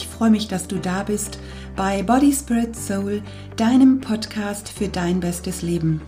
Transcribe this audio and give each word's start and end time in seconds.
ich 0.00 0.08
freue 0.08 0.30
mich, 0.30 0.48
dass 0.48 0.66
du 0.66 0.76
da 0.76 1.02
bist 1.02 1.38
bei 1.76 2.02
Body 2.02 2.32
Spirit 2.32 2.74
Soul, 2.74 3.22
deinem 3.56 4.00
Podcast 4.00 4.70
für 4.70 4.88
dein 4.88 5.20
bestes 5.20 5.60
Leben. 5.60 6.00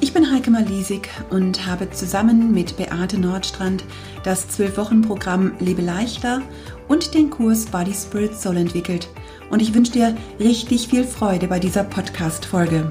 Ich 0.00 0.12
bin 0.12 0.32
Heike 0.32 0.50
Malisig 0.50 1.08
und 1.30 1.66
habe 1.66 1.90
zusammen 1.90 2.52
mit 2.52 2.76
Beate 2.76 3.18
Nordstrand 3.18 3.84
das 4.24 4.48
12-Wochen-Programm 4.48 5.52
Lebe 5.60 5.82
leichter 5.82 6.42
und 6.88 7.14
den 7.14 7.30
Kurs 7.30 7.66
Body 7.66 7.94
Spirit 7.94 8.34
Soul 8.34 8.56
entwickelt. 8.56 9.08
Und 9.50 9.62
ich 9.62 9.72
wünsche 9.72 9.92
dir 9.92 10.16
richtig 10.40 10.88
viel 10.88 11.04
Freude 11.04 11.46
bei 11.46 11.60
dieser 11.60 11.84
Podcast-Folge. 11.84 12.90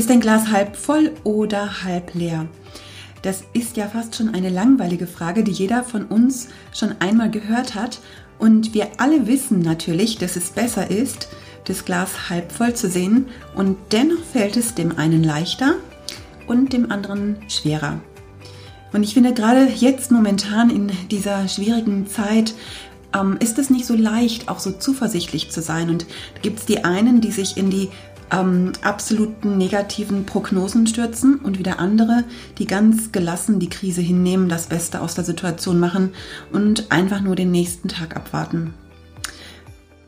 Ist 0.00 0.08
dein 0.08 0.20
Glas 0.20 0.50
halb 0.50 0.76
voll 0.76 1.12
oder 1.24 1.84
halb 1.84 2.14
leer? 2.14 2.46
Das 3.20 3.42
ist 3.52 3.76
ja 3.76 3.86
fast 3.86 4.16
schon 4.16 4.34
eine 4.34 4.48
langweilige 4.48 5.06
Frage, 5.06 5.44
die 5.44 5.50
jeder 5.50 5.84
von 5.84 6.06
uns 6.06 6.48
schon 6.72 6.94
einmal 7.00 7.30
gehört 7.30 7.74
hat. 7.74 8.00
Und 8.38 8.72
wir 8.72 8.88
alle 8.96 9.26
wissen 9.26 9.60
natürlich, 9.60 10.16
dass 10.16 10.36
es 10.36 10.52
besser 10.52 10.90
ist, 10.90 11.28
das 11.66 11.84
Glas 11.84 12.30
halb 12.30 12.50
voll 12.50 12.72
zu 12.72 12.88
sehen. 12.88 13.26
Und 13.54 13.76
dennoch 13.92 14.24
fällt 14.32 14.56
es 14.56 14.74
dem 14.74 14.96
einen 14.96 15.22
leichter 15.22 15.74
und 16.46 16.72
dem 16.72 16.90
anderen 16.90 17.36
schwerer. 17.48 18.00
Und 18.94 19.02
ich 19.02 19.12
finde 19.12 19.34
gerade 19.34 19.66
jetzt 19.66 20.10
momentan 20.10 20.70
in 20.70 20.90
dieser 21.10 21.46
schwierigen 21.46 22.06
Zeit 22.06 22.54
ähm, 23.14 23.36
ist 23.40 23.58
es 23.58 23.70
nicht 23.70 23.86
so 23.86 23.94
leicht, 23.94 24.48
auch 24.48 24.60
so 24.60 24.72
zuversichtlich 24.72 25.50
zu 25.50 25.62
sein. 25.62 25.90
Und 25.90 26.06
da 26.34 26.40
gibt 26.40 26.60
es 26.60 26.66
die 26.66 26.84
einen, 26.84 27.20
die 27.20 27.32
sich 27.32 27.56
in 27.56 27.70
die 27.70 27.90
ähm, 28.32 28.72
absoluten 28.82 29.58
negativen 29.58 30.26
Prognosen 30.26 30.86
stürzen 30.86 31.36
und 31.36 31.58
wieder 31.58 31.78
andere, 31.78 32.24
die 32.58 32.66
ganz 32.66 33.12
gelassen 33.12 33.58
die 33.58 33.68
Krise 33.68 34.00
hinnehmen, 34.00 34.48
das 34.48 34.66
Beste 34.66 35.00
aus 35.00 35.14
der 35.14 35.24
Situation 35.24 35.78
machen 35.78 36.10
und 36.52 36.90
einfach 36.90 37.20
nur 37.20 37.36
den 37.36 37.50
nächsten 37.50 37.88
Tag 37.88 38.16
abwarten. 38.16 38.74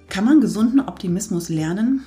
Kann 0.08 0.24
man 0.24 0.40
gesunden 0.40 0.80
Optimismus 0.80 1.48
lernen? 1.48 2.02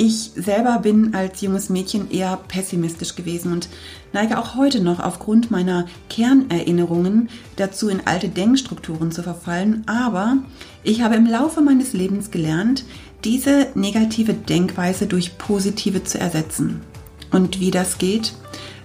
Ich 0.00 0.30
selber 0.36 0.78
bin 0.78 1.12
als 1.12 1.40
junges 1.40 1.70
Mädchen 1.70 2.08
eher 2.08 2.36
pessimistisch 2.46 3.16
gewesen 3.16 3.52
und 3.52 3.68
neige 4.12 4.38
auch 4.38 4.54
heute 4.54 4.80
noch 4.80 5.00
aufgrund 5.00 5.50
meiner 5.50 5.86
Kernerinnerungen 6.08 7.28
dazu, 7.56 7.88
in 7.88 8.06
alte 8.06 8.28
Denkstrukturen 8.28 9.10
zu 9.10 9.24
verfallen. 9.24 9.82
Aber 9.88 10.36
ich 10.84 11.02
habe 11.02 11.16
im 11.16 11.26
Laufe 11.26 11.62
meines 11.62 11.94
Lebens 11.94 12.30
gelernt, 12.30 12.84
diese 13.24 13.68
negative 13.74 14.34
Denkweise 14.34 15.06
durch 15.06 15.38
positive 15.38 16.04
zu 16.04 16.18
ersetzen. 16.18 16.82
Und 17.30 17.60
wie 17.60 17.70
das 17.70 17.98
geht, 17.98 18.32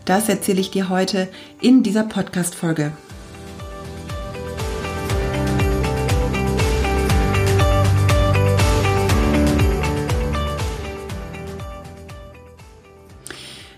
das 0.05 0.27
erzähle 0.27 0.59
ich 0.59 0.71
dir 0.71 0.89
heute 0.89 1.29
in 1.61 1.83
dieser 1.83 2.03
Podcast-Folge. 2.03 2.91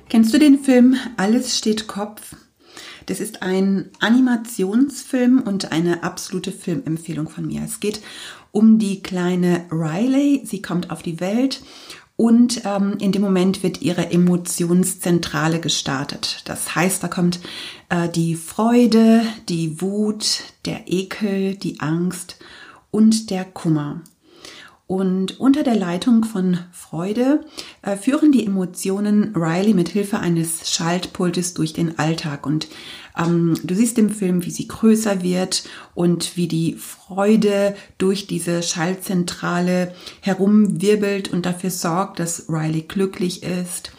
Kennst 0.09 0.33
du 0.33 0.39
den 0.39 0.59
Film 0.59 0.95
Alles 1.17 1.57
steht 1.57 1.87
Kopf? 1.87 2.35
Das 3.05 3.19
ist 3.19 3.43
ein 3.43 3.91
Animationsfilm 3.99 5.41
und 5.41 5.71
eine 5.71 6.03
absolute 6.03 6.51
Filmempfehlung 6.51 7.29
von 7.29 7.45
mir. 7.45 7.61
Es 7.63 7.79
geht 7.79 8.01
um 8.55 8.79
die 8.79 9.03
kleine 9.03 9.65
Riley. 9.69 10.41
Sie 10.45 10.61
kommt 10.61 10.89
auf 10.89 11.03
die 11.03 11.19
Welt 11.19 11.61
und 12.15 12.61
ähm, 12.63 12.95
in 12.99 13.11
dem 13.11 13.21
Moment 13.21 13.63
wird 13.63 13.81
ihre 13.81 14.11
Emotionszentrale 14.11 15.59
gestartet. 15.59 16.41
Das 16.45 16.73
heißt, 16.73 17.03
da 17.03 17.09
kommt 17.09 17.41
äh, 17.89 18.07
die 18.07 18.35
Freude, 18.35 19.23
die 19.49 19.81
Wut, 19.81 20.43
der 20.63 20.83
Ekel, 20.87 21.55
die 21.55 21.81
Angst 21.81 22.37
und 22.91 23.29
der 23.29 23.43
Kummer. 23.43 24.01
Und 24.87 25.39
unter 25.39 25.63
der 25.63 25.75
Leitung 25.75 26.23
von 26.23 26.59
Freude 26.71 27.43
äh, 27.81 27.97
führen 27.97 28.31
die 28.31 28.45
Emotionen 28.45 29.35
Riley 29.35 29.73
mit 29.73 29.89
Hilfe 29.89 30.19
eines 30.19 30.69
Schaltpultes 30.71 31.55
durch 31.55 31.73
den 31.73 31.97
Alltag. 31.97 32.45
Und 32.45 32.67
ähm, 33.17 33.57
du 33.63 33.73
siehst 33.73 33.97
im 33.97 34.11
Film, 34.11 34.45
wie 34.45 34.51
sie 34.51 34.67
größer 34.67 35.23
wird 35.23 35.63
und 35.95 36.37
wie 36.37 36.47
die 36.47 36.73
Freude 36.75 37.75
durch 37.97 38.27
diese 38.27 38.61
Schaltzentrale 38.61 39.91
herumwirbelt 40.21 41.33
und 41.33 41.47
dafür 41.47 41.71
sorgt, 41.71 42.19
dass 42.19 42.47
Riley 42.47 42.83
glücklich 42.83 43.41
ist. 43.41 43.91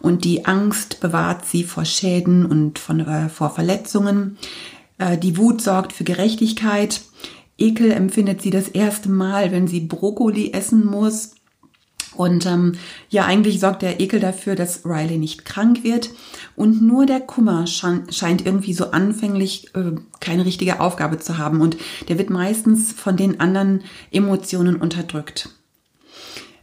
Und 0.00 0.24
die 0.24 0.44
Angst 0.44 0.98
bewahrt 0.98 1.46
sie 1.46 1.62
vor 1.62 1.84
Schäden 1.84 2.46
und 2.46 2.80
von, 2.80 2.98
äh, 2.98 3.28
vor 3.28 3.50
Verletzungen. 3.50 4.38
Äh, 4.98 5.18
die 5.18 5.36
Wut 5.36 5.62
sorgt 5.62 5.92
für 5.92 6.04
Gerechtigkeit 6.04 7.00
Ekel 7.62 7.92
empfindet 7.92 8.42
sie 8.42 8.50
das 8.50 8.68
erste 8.68 9.08
Mal, 9.08 9.52
wenn 9.52 9.68
sie 9.68 9.80
Brokkoli 9.80 10.52
essen 10.52 10.84
muss. 10.84 11.34
Und 12.14 12.44
ähm, 12.44 12.72
ja, 13.08 13.24
eigentlich 13.24 13.60
sorgt 13.60 13.80
der 13.80 14.00
Ekel 14.00 14.20
dafür, 14.20 14.54
dass 14.54 14.84
Riley 14.84 15.16
nicht 15.16 15.44
krank 15.44 15.82
wird. 15.82 16.10
Und 16.56 16.82
nur 16.82 17.06
der 17.06 17.20
Kummer 17.20 17.66
scheint 17.66 18.44
irgendwie 18.44 18.74
so 18.74 18.90
anfänglich 18.90 19.74
äh, 19.74 19.92
keine 20.20 20.44
richtige 20.44 20.80
Aufgabe 20.80 21.18
zu 21.18 21.38
haben. 21.38 21.60
Und 21.60 21.76
der 22.08 22.18
wird 22.18 22.28
meistens 22.28 22.92
von 22.92 23.16
den 23.16 23.40
anderen 23.40 23.82
Emotionen 24.10 24.76
unterdrückt. 24.76 25.48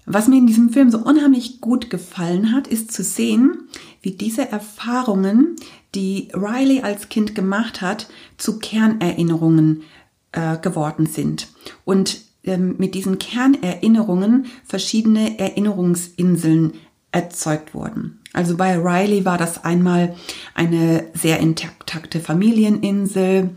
Was 0.06 0.28
mir 0.28 0.38
in 0.38 0.48
diesem 0.48 0.70
Film 0.70 0.92
so 0.92 1.00
unheimlich 1.00 1.62
gut 1.62 1.90
gefallen 1.90 2.52
hat, 2.52 2.68
ist 2.68 2.92
zu 2.92 3.04
sehen, 3.04 3.70
wie 4.02 4.12
diese 4.12 4.52
Erfahrungen, 4.52 5.56
die 5.96 6.30
Riley 6.34 6.82
als 6.82 7.10
Kind 7.10 7.36
gemacht 7.36 7.82
hat, 7.82 8.08
zu 8.38 8.60
Kernerinnerungen 8.60 9.84
äh, 10.32 10.58
geworden 10.58 11.06
sind. 11.06 11.48
Und 11.86 12.22
ähm, 12.44 12.76
mit 12.78 12.96
diesen 12.96 13.20
Kernerinnerungen 13.20 14.48
verschiedene 14.66 15.40
Erinnerungsinseln 15.40 16.74
erzeugt 17.12 17.74
wurden. 17.74 18.20
Also 18.34 18.56
bei 18.56 18.78
Riley 18.78 19.26
war 19.26 19.38
das 19.38 19.64
einmal 19.64 20.16
eine 20.54 21.08
sehr 21.14 21.40
intakte 21.40 22.20
Familieninsel, 22.20 23.50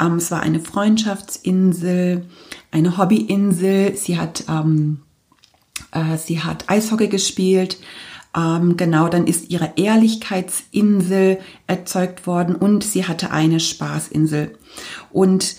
ähm, 0.00 0.16
es 0.16 0.30
war 0.30 0.40
eine 0.40 0.60
Freundschaftsinsel, 0.60 2.26
eine 2.72 2.98
Hobbyinsel, 2.98 3.96
sie 3.96 4.18
hat, 4.18 4.44
ähm, 4.48 5.02
äh, 5.92 6.16
sie 6.16 6.40
hat 6.40 6.68
Eishockey 6.68 7.06
gespielt, 7.06 7.78
ähm, 8.36 8.76
genau, 8.76 9.08
dann 9.08 9.26
ist 9.26 9.50
ihre 9.50 9.72
Ehrlichkeitsinsel 9.76 11.38
erzeugt 11.66 12.26
worden 12.26 12.56
und 12.56 12.84
sie 12.84 13.06
hatte 13.06 13.30
eine 13.30 13.60
Spaßinsel. 13.60 14.58
Und 15.10 15.56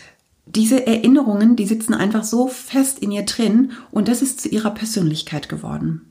diese 0.56 0.86
Erinnerungen, 0.88 1.56
die 1.56 1.66
sitzen 1.66 1.94
einfach 1.94 2.24
so 2.24 2.48
fest 2.48 3.00
in 3.00 3.12
ihr 3.12 3.24
drin 3.24 3.72
und 3.92 4.08
das 4.08 4.22
ist 4.22 4.42
zu 4.42 4.50
ihrer 4.50 4.72
Persönlichkeit 4.72 5.50
geworden. 5.50 6.10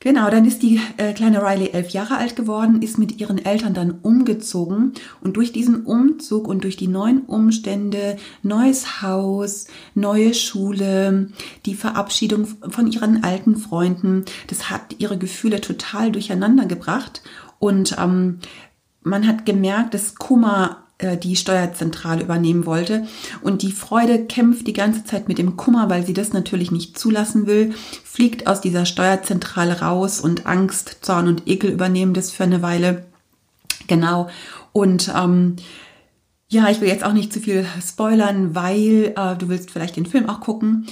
Genau, 0.00 0.30
dann 0.30 0.44
ist 0.44 0.62
die 0.62 0.80
äh, 0.96 1.12
kleine 1.12 1.42
Riley 1.42 1.70
elf 1.70 1.90
Jahre 1.90 2.18
alt 2.18 2.36
geworden, 2.36 2.82
ist 2.82 2.98
mit 2.98 3.18
ihren 3.20 3.44
Eltern 3.44 3.74
dann 3.74 3.98
umgezogen 4.02 4.92
und 5.20 5.36
durch 5.36 5.50
diesen 5.50 5.84
Umzug 5.84 6.46
und 6.46 6.62
durch 6.62 6.76
die 6.76 6.86
neuen 6.86 7.22
Umstände, 7.22 8.16
neues 8.44 9.02
Haus, 9.02 9.66
neue 9.96 10.34
Schule, 10.34 11.30
die 11.66 11.74
Verabschiedung 11.74 12.46
von 12.68 12.86
ihren 12.86 13.24
alten 13.24 13.56
Freunden, 13.56 14.24
das 14.46 14.70
hat 14.70 14.94
ihre 14.98 15.18
Gefühle 15.18 15.60
total 15.60 16.12
durcheinander 16.12 16.66
gebracht 16.66 17.22
und 17.58 17.96
ähm, 17.98 18.38
man 19.02 19.26
hat 19.26 19.46
gemerkt, 19.46 19.94
dass 19.94 20.14
Kummer 20.14 20.87
die 21.00 21.36
Steuerzentrale 21.36 22.22
übernehmen 22.22 22.66
wollte. 22.66 23.06
Und 23.42 23.62
die 23.62 23.72
Freude 23.72 24.24
kämpft 24.24 24.66
die 24.66 24.72
ganze 24.72 25.04
Zeit 25.04 25.28
mit 25.28 25.38
dem 25.38 25.56
Kummer, 25.56 25.88
weil 25.88 26.04
sie 26.04 26.14
das 26.14 26.32
natürlich 26.32 26.72
nicht 26.72 26.98
zulassen 26.98 27.46
will, 27.46 27.72
fliegt 28.04 28.46
aus 28.48 28.60
dieser 28.60 28.84
Steuerzentrale 28.84 29.80
raus 29.80 30.20
und 30.20 30.46
Angst, 30.46 30.98
Zorn 31.02 31.28
und 31.28 31.46
Ekel 31.46 31.70
übernehmen 31.70 32.14
das 32.14 32.32
für 32.32 32.44
eine 32.44 32.62
Weile. 32.62 33.06
Genau. 33.86 34.28
Und 34.72 35.12
ähm, 35.16 35.56
ja, 36.48 36.68
ich 36.68 36.80
will 36.80 36.88
jetzt 36.88 37.04
auch 37.04 37.12
nicht 37.12 37.32
zu 37.32 37.40
viel 37.40 37.66
spoilern, 37.86 38.54
weil 38.54 39.14
äh, 39.16 39.36
du 39.36 39.48
willst 39.48 39.70
vielleicht 39.70 39.96
den 39.96 40.06
Film 40.06 40.28
auch 40.28 40.40
gucken. 40.40 40.86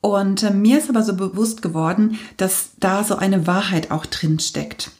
Und 0.00 0.42
äh, 0.42 0.50
mir 0.50 0.78
ist 0.78 0.90
aber 0.90 1.02
so 1.02 1.16
bewusst 1.16 1.62
geworden, 1.62 2.18
dass 2.36 2.70
da 2.78 3.04
so 3.04 3.16
eine 3.16 3.46
Wahrheit 3.46 3.90
auch 3.90 4.04
drin 4.04 4.38
steckt. 4.38 4.90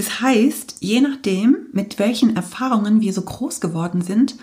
Das 0.00 0.22
heißt, 0.22 0.76
je 0.80 1.02
nachdem, 1.02 1.66
mit 1.74 1.98
welchen 1.98 2.34
Erfahrungen 2.34 3.02
wir 3.02 3.12
so 3.12 3.20
groß 3.20 3.60
geworden 3.60 4.00
sind, 4.00 4.34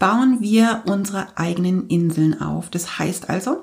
bauen 0.00 0.38
wir 0.40 0.82
unsere 0.86 1.28
eigenen 1.38 1.86
Inseln 1.86 2.40
auf. 2.40 2.70
Das 2.70 2.98
heißt 2.98 3.30
also, 3.30 3.62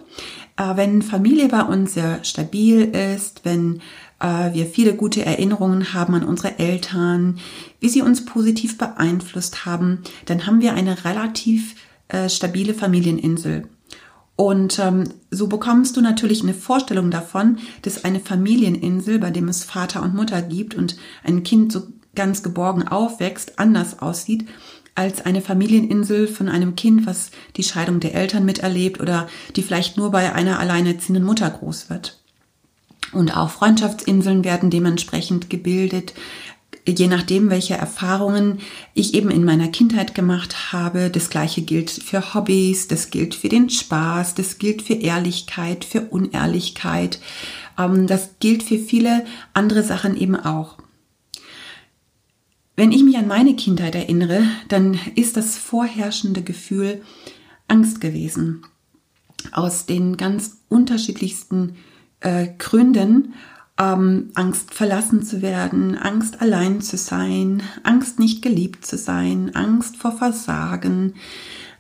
äh, 0.56 0.78
wenn 0.78 1.01
Familie 1.01 1.50
bei 1.50 1.63
uns 1.63 1.95
sehr 1.95 2.24
stabil 2.24 2.84
ist, 2.84 3.42
wenn 3.44 3.81
äh, 4.22 4.54
wir 4.54 4.68
viele 4.68 4.95
gute 4.95 5.25
Erinnerungen 5.25 5.94
haben 5.94 6.16
an 6.16 6.24
unsere 6.24 6.60
Eltern, 6.60 7.40
wie 7.81 7.90
sie 7.90 8.01
uns 8.01 8.24
positiv 8.24 8.78
beeinflusst 8.78 9.66
haben, 9.66 10.00
dann 10.28 10.48
haben 10.48 10.62
wir 10.62 10.74
eine 10.75 11.04
relativ 11.04 11.75
äh, 12.07 12.30
stabile 12.30 12.74
Familieninsel. 12.74 13.68
Und 14.35 14.80
ähm, 14.80 15.03
so 15.30 15.47
bekommst 15.47 15.95
du 15.95 16.01
natürlich 16.01 16.41
eine 16.41 16.56
Vorstellung 16.56 17.12
davon, 17.12 17.57
dass 17.83 18.03
eine 18.03 18.19
Familieninsel, 18.19 19.19
bei 19.19 19.30
dem 19.30 19.47
es 19.47 19.63
Vater 19.63 20.01
und 20.01 20.15
Mutter 20.15 20.41
gibt 20.41 20.75
und 20.75 20.97
ein 21.24 21.44
Kind 21.44 21.71
so 21.71 21.83
ganz 22.15 22.41
geborgen 22.41 22.88
aufwächst, 22.88 23.59
anders 23.59 24.00
aussieht 24.00 24.47
als 24.95 25.25
eine 25.25 25.41
Familieninsel 25.41 26.27
von 26.27 26.50
einem 26.50 26.75
Kind, 26.75 27.07
was 27.07 27.31
die 27.56 27.63
Scheidung 27.63 28.00
der 28.00 28.13
Eltern 28.13 28.45
miterlebt 28.45 29.01
oder 29.01 29.27
die 29.56 29.63
vielleicht 29.63 29.97
nur 29.97 30.12
bei 30.12 30.33
einer 30.33 30.59
alleinerziehenden 30.59 31.24
Mutter 31.24 31.50
groß 31.50 31.89
wird. 31.89 32.19
Und 33.12 33.35
auch 33.35 33.50
Freundschaftsinseln 33.50 34.44
werden 34.44 34.69
dementsprechend 34.69 35.50
gebildet, 35.50 36.13
je 36.85 37.07
nachdem, 37.07 37.50
welche 37.50 37.75
Erfahrungen 37.75 38.59
ich 38.94 39.13
eben 39.13 39.31
in 39.31 39.45
meiner 39.45 39.69
Kindheit 39.69 40.15
gemacht 40.15 40.74
habe. 40.74 41.09
Das 41.09 41.30
gleiche 41.30 41.62
gilt 41.62 41.89
für 41.89 42.33
Hobbys, 42.33 42.88
das 42.88 43.09
gilt 43.09 43.35
für 43.35 43.50
den 43.50 43.69
Spaß, 43.69 44.35
das 44.35 44.57
gilt 44.57 44.81
für 44.81 44.95
Ehrlichkeit, 44.95 45.85
für 45.85 46.01
Unehrlichkeit. 46.01 47.19
Ähm, 47.77 48.07
das 48.07 48.31
gilt 48.39 48.63
für 48.63 48.80
viele 48.80 49.25
andere 49.53 49.83
Sachen 49.83 50.18
eben 50.18 50.35
auch. 50.35 50.77
Wenn 52.75 52.91
ich 52.91 53.03
mich 53.03 53.18
an 53.18 53.27
meine 53.27 53.56
Kindheit 53.56 53.95
erinnere, 53.95 54.44
dann 54.68 55.00
ist 55.15 55.38
das 55.38 55.57
vorherrschende 55.57 56.41
Gefühl 56.41 57.01
Angst 57.68 58.01
gewesen. 58.01 58.65
Aus 59.51 59.85
den 59.85 60.18
ganz 60.18 60.57
unterschiedlichsten 60.69 61.75
äh, 62.21 62.47
Gründen 62.57 63.33
ähm, 63.80 64.31
Angst 64.36 64.74
verlassen 64.74 65.24
zu 65.24 65.42
werden, 65.42 65.98
Angst 65.98 66.42
allein 66.42 66.81
zu 66.81 66.98
sein, 66.98 67.64
Angst 67.84 68.20
nicht 68.20 68.42
geliebt 68.42 68.86
zu 68.86 68.98
sein, 68.98 69.56
Angst 69.56 69.98
vor 69.98 70.12
Versagen, 70.12 71.16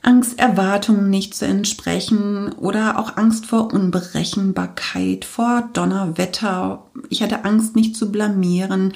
Angst 0.01 0.37
Erwartungen 0.37 1.09
nicht 1.09 1.33
zu 1.33 1.45
entsprechen 1.45 2.51
oder 2.53 2.99
auch 2.99 3.15
Angst 3.15 3.45
vor 3.45 3.73
Unberechenbarkeit, 3.73 5.23
vor 5.23 5.69
Donnerwetter. 5.71 6.83
Ich 7.09 7.23
hatte 7.23 7.45
Angst 7.45 7.75
nicht 7.75 7.95
zu 7.95 8.11
blamieren. 8.11 8.93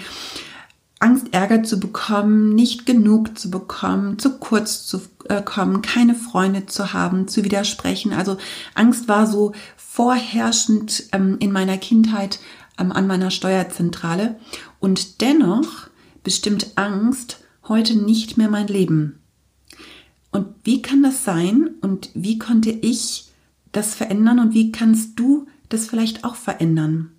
Angst, 0.99 1.27
Ärger 1.31 1.61
zu 1.61 1.79
bekommen, 1.79 2.55
nicht 2.55 2.87
genug 2.87 3.37
zu 3.37 3.51
bekommen, 3.51 4.17
zu 4.17 4.39
kurz 4.39 4.85
zu 4.87 4.99
äh, 5.29 5.43
kommen, 5.43 5.83
keine 5.83 6.15
Freunde 6.15 6.65
zu 6.65 6.91
haben, 6.91 7.27
zu 7.27 7.43
widersprechen. 7.43 8.13
Also 8.13 8.37
Angst 8.73 9.07
war 9.07 9.27
so 9.27 9.53
vorherrschend 9.75 11.03
ähm, 11.11 11.37
in 11.39 11.51
meiner 11.51 11.77
Kindheit 11.77 12.39
an 12.77 13.07
meiner 13.07 13.31
Steuerzentrale. 13.31 14.39
Und 14.79 15.21
dennoch 15.21 15.89
bestimmt 16.23 16.73
Angst 16.75 17.43
heute 17.67 17.95
nicht 17.95 18.37
mehr 18.37 18.49
mein 18.49 18.67
Leben. 18.67 19.19
Und 20.31 20.47
wie 20.63 20.81
kann 20.81 21.03
das 21.03 21.23
sein? 21.23 21.71
Und 21.81 22.09
wie 22.13 22.37
konnte 22.37 22.69
ich 22.69 23.29
das 23.71 23.95
verändern? 23.95 24.39
Und 24.39 24.53
wie 24.53 24.71
kannst 24.71 25.19
du 25.19 25.47
das 25.69 25.87
vielleicht 25.87 26.23
auch 26.23 26.35
verändern? 26.35 27.11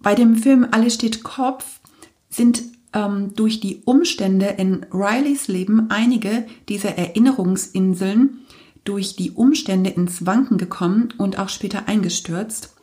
Bei 0.00 0.14
dem 0.14 0.36
Film 0.36 0.66
Alles 0.70 0.94
steht 0.94 1.22
Kopf 1.22 1.80
sind 2.28 2.62
ähm, 2.92 3.34
durch 3.34 3.60
die 3.60 3.82
Umstände 3.84 4.46
in 4.46 4.86
Rileys 4.92 5.48
Leben 5.48 5.90
einige 5.90 6.46
dieser 6.68 6.96
Erinnerungsinseln 6.96 8.40
durch 8.84 9.16
die 9.16 9.32
Umstände 9.32 9.90
ins 9.90 10.26
Wanken 10.26 10.58
gekommen 10.58 11.08
und 11.18 11.38
auch 11.38 11.48
später 11.48 11.88
eingestürzt. 11.88 12.74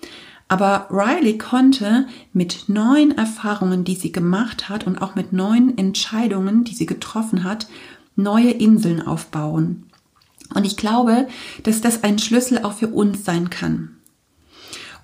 Aber 0.53 0.85
Riley 0.91 1.39
konnte 1.39 2.05
mit 2.31 2.65
neuen 2.67 3.17
Erfahrungen, 3.17 3.83
die 3.85 3.95
sie 3.95 4.11
gemacht 4.11 4.69
hat 4.69 4.85
und 4.85 5.01
auch 5.01 5.15
mit 5.15 5.33
neuen 5.33 5.79
Entscheidungen, 5.79 6.63
die 6.63 6.75
sie 6.75 6.85
getroffen 6.85 7.43
hat, 7.43 7.65
neue 8.15 8.51
Inseln 8.51 9.01
aufbauen. 9.01 9.85
Und 10.53 10.63
ich 10.63 10.77
glaube, 10.77 11.27
dass 11.63 11.81
das 11.81 12.03
ein 12.03 12.19
Schlüssel 12.19 12.59
auch 12.59 12.73
für 12.73 12.89
uns 12.89 13.25
sein 13.25 13.49
kann. 13.49 13.97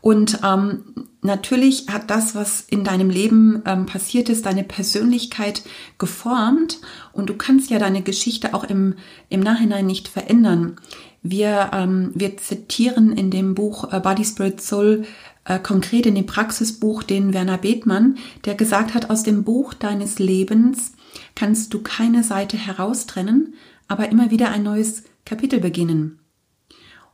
Und 0.01 0.39
ähm, 0.45 1.07
natürlich 1.23 1.87
hat 1.89 2.11
das, 2.11 2.35
was 2.35 2.61
in 2.61 2.83
deinem 2.83 3.09
Leben 3.09 3.63
ähm, 3.65 3.87
passiert 3.87 4.29
ist, 4.29 4.45
deine 4.45 4.63
Persönlichkeit 4.63 5.63
geformt. 5.97 6.79
Und 7.11 7.27
du 7.27 7.33
kannst 7.33 7.71
ja 7.71 7.79
deine 7.79 8.03
Geschichte 8.03 8.53
auch 8.53 8.65
im, 8.65 8.93
im 9.29 9.39
Nachhinein 9.39 9.87
nicht 9.87 10.09
verändern. 10.09 10.75
Wir, 11.21 11.71
ähm, 11.73 12.11
wir 12.15 12.37
zitieren 12.37 13.11
in 13.11 13.29
dem 13.29 13.53
Buch 13.53 13.91
äh, 13.91 13.99
Body 13.99 14.23
Spirit 14.23 14.61
Soul 14.61 15.03
äh, 15.45 15.59
konkret 15.59 16.05
in 16.05 16.15
dem 16.15 16.25
Praxisbuch 16.25 17.03
den 17.03 17.33
Werner 17.33 17.57
Bethmann, 17.57 18.17
der 18.45 18.55
gesagt 18.55 18.93
hat, 18.93 19.09
aus 19.09 19.23
dem 19.23 19.43
Buch 19.43 19.73
deines 19.73 20.19
Lebens 20.19 20.93
kannst 21.35 21.73
du 21.73 21.81
keine 21.81 22.23
Seite 22.23 22.57
heraustrennen, 22.57 23.55
aber 23.87 24.09
immer 24.09 24.31
wieder 24.31 24.51
ein 24.51 24.63
neues 24.63 25.03
Kapitel 25.25 25.59
beginnen. 25.59 26.19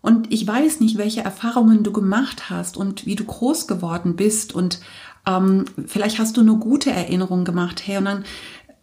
Und 0.02 0.32
ich 0.32 0.46
weiß 0.46 0.82
nicht, 0.82 0.98
welche 0.98 1.22
Erfahrungen 1.22 1.84
du 1.84 1.92
gemacht 1.92 2.50
hast 2.50 2.78
und 2.78 3.06
wie 3.08 3.16
du 3.16 3.26
groß 3.26 3.68
geworden 3.68 4.16
bist 4.16 4.54
und 4.54 4.80
ähm, 5.26 5.66
vielleicht 5.88 6.20
hast 6.20 6.38
du 6.38 6.44
nur 6.44 6.60
gute 6.60 6.92
Erinnerungen 6.92 7.46
gemacht, 7.46 7.82
hey, 7.86 7.98
und 7.98 8.06
dann 8.06 8.26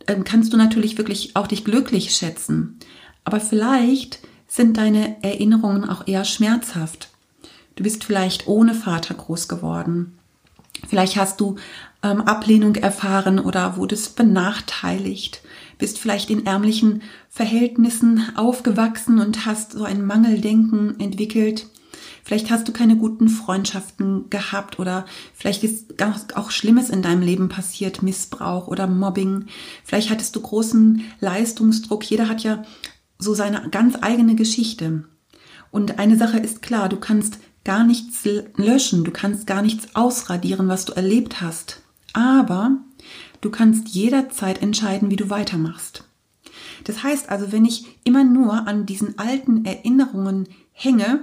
ähm, 0.08 0.24
kannst 0.24 0.52
du 0.52 0.56
natürlich 0.56 0.98
wirklich 0.98 1.36
auch 1.36 1.46
dich 1.46 1.64
glücklich 1.64 2.14
schätzen. 2.14 2.78
Aber 3.24 3.38
vielleicht 3.38 4.18
sind 4.48 4.76
deine 4.76 5.22
Erinnerungen 5.22 5.88
auch 5.88 6.06
eher 6.06 6.24
schmerzhaft. 6.24 7.11
Du 7.76 7.82
bist 7.82 8.04
vielleicht 8.04 8.46
ohne 8.46 8.74
Vater 8.74 9.14
groß 9.14 9.48
geworden. 9.48 10.18
Vielleicht 10.88 11.16
hast 11.16 11.40
du 11.40 11.56
ähm, 12.02 12.22
Ablehnung 12.22 12.74
erfahren 12.74 13.38
oder 13.38 13.76
wurdest 13.76 14.16
benachteiligt, 14.16 15.42
bist 15.78 15.98
vielleicht 15.98 16.30
in 16.30 16.46
ärmlichen 16.46 17.02
Verhältnissen 17.28 18.24
aufgewachsen 18.36 19.20
und 19.20 19.46
hast 19.46 19.72
so 19.72 19.84
ein 19.84 20.04
Mangeldenken 20.04 20.98
entwickelt. 20.98 21.66
Vielleicht 22.24 22.50
hast 22.50 22.68
du 22.68 22.72
keine 22.72 22.96
guten 22.96 23.28
Freundschaften 23.28 24.30
gehabt 24.30 24.78
oder 24.78 25.06
vielleicht 25.34 25.64
ist 25.64 25.94
auch 26.34 26.50
Schlimmes 26.50 26.88
in 26.88 27.02
deinem 27.02 27.22
Leben 27.22 27.48
passiert, 27.48 28.02
Missbrauch 28.02 28.68
oder 28.68 28.86
Mobbing. 28.86 29.46
Vielleicht 29.84 30.10
hattest 30.10 30.36
du 30.36 30.40
großen 30.40 31.04
Leistungsdruck. 31.20 32.04
Jeder 32.04 32.28
hat 32.28 32.42
ja 32.42 32.62
so 33.18 33.34
seine 33.34 33.68
ganz 33.70 33.96
eigene 34.00 34.36
Geschichte. 34.36 35.04
Und 35.70 35.98
eine 35.98 36.16
Sache 36.16 36.38
ist 36.38 36.62
klar, 36.62 36.88
du 36.88 36.96
kannst 36.96 37.38
gar 37.64 37.84
nichts 37.84 38.26
löschen, 38.56 39.04
du 39.04 39.10
kannst 39.10 39.46
gar 39.46 39.62
nichts 39.62 39.94
ausradieren, 39.94 40.68
was 40.68 40.84
du 40.84 40.92
erlebt 40.92 41.40
hast. 41.40 41.82
Aber 42.12 42.78
du 43.40 43.50
kannst 43.50 43.88
jederzeit 43.88 44.62
entscheiden, 44.62 45.10
wie 45.10 45.16
du 45.16 45.30
weitermachst. 45.30 46.04
Das 46.84 47.02
heißt 47.02 47.28
also, 47.28 47.52
wenn 47.52 47.64
ich 47.64 47.98
immer 48.04 48.24
nur 48.24 48.66
an 48.66 48.86
diesen 48.86 49.18
alten 49.18 49.64
Erinnerungen 49.64 50.48
hänge 50.72 51.20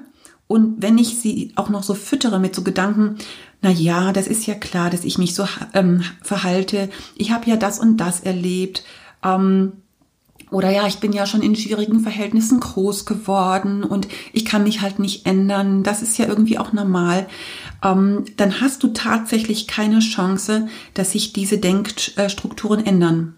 und 0.48 0.82
wenn 0.82 0.98
ich 0.98 1.20
sie 1.20 1.52
auch 1.56 1.70
noch 1.70 1.84
so 1.84 1.94
füttere 1.94 2.40
mit 2.40 2.56
so 2.56 2.64
Gedanken, 2.64 3.18
na 3.62 3.70
ja, 3.70 4.14
das 4.14 4.28
ist 4.28 4.48
ja 4.48 4.56
klar, 4.56 4.90
dass 4.90 5.04
ich 5.04 5.18
mich 5.18 5.36
so 5.36 5.46
ähm, 5.74 6.04
verhalte. 6.22 6.90
Ich 7.16 7.32
habe 7.32 7.50
ja 7.50 7.58
das 7.58 7.80
und 7.80 7.98
das 7.98 8.22
erlebt. 8.22 8.84
Ähm, 9.24 9.74
oder 10.52 10.72
ja, 10.72 10.88
ich 10.88 10.98
bin 11.00 11.14
ja 11.14 11.26
schon 11.26 11.44
in 11.44 11.56
schwierigen 11.56 12.00
Verhältnissen 12.00 12.60
groß 12.60 13.06
geworden 13.06 13.84
und 13.84 14.08
ich 14.34 14.46
kann 14.46 14.64
mich 14.64 14.82
halt 14.82 14.98
nicht 14.98 15.26
ändern. 15.26 15.84
Das 15.84 16.02
ist 16.02 16.18
ja 16.18 16.28
irgendwie 16.28 16.58
auch 16.58 16.74
normal. 16.74 17.28
Ähm, 17.84 18.26
dann 18.38 18.60
hast 18.60 18.82
du 18.84 18.88
tatsächlich 18.88 19.68
keine 19.68 20.00
Chance, 20.00 20.68
dass 20.96 21.12
sich 21.12 21.34
diese 21.34 21.60
Denkstrukturen 21.60 22.86
ändern. 22.86 23.36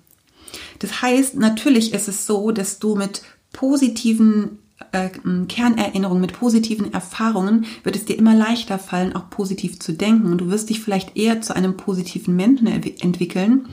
Das 0.79 1.01
heißt, 1.01 1.35
natürlich 1.35 1.93
ist 1.93 2.07
es 2.07 2.25
so, 2.25 2.51
dass 2.51 2.79
du 2.79 2.95
mit 2.95 3.21
positiven 3.51 4.59
äh, 4.91 5.09
Kernerinnerungen, 5.47 6.21
mit 6.21 6.33
positiven 6.33 6.93
Erfahrungen 6.93 7.65
wird 7.83 7.95
es 7.95 8.05
dir 8.05 8.17
immer 8.17 8.33
leichter 8.33 8.79
fallen, 8.79 9.15
auch 9.15 9.29
positiv 9.29 9.79
zu 9.79 9.93
denken. 9.93 10.31
Und 10.31 10.39
du 10.39 10.49
wirst 10.49 10.69
dich 10.69 10.81
vielleicht 10.81 11.17
eher 11.17 11.41
zu 11.41 11.55
einem 11.55 11.77
positiven 11.77 12.35
Menschen 12.35 12.67
entwickeln. 12.67 13.67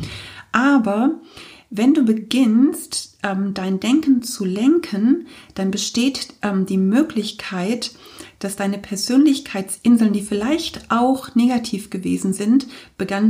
Aber 0.52 1.12
wenn 1.70 1.92
du 1.92 2.02
beginnst, 2.02 3.18
ähm, 3.22 3.52
dein 3.52 3.78
Denken 3.78 4.22
zu 4.22 4.44
lenken, 4.44 5.26
dann 5.54 5.70
besteht 5.70 6.28
ähm, 6.42 6.64
die 6.64 6.78
Möglichkeit, 6.78 7.92
dass 8.38 8.56
deine 8.56 8.78
Persönlichkeitsinseln, 8.78 10.12
die 10.12 10.22
vielleicht 10.22 10.90
auch 10.90 11.34
negativ 11.34 11.90
gewesen 11.90 12.32
sind, 12.32 12.66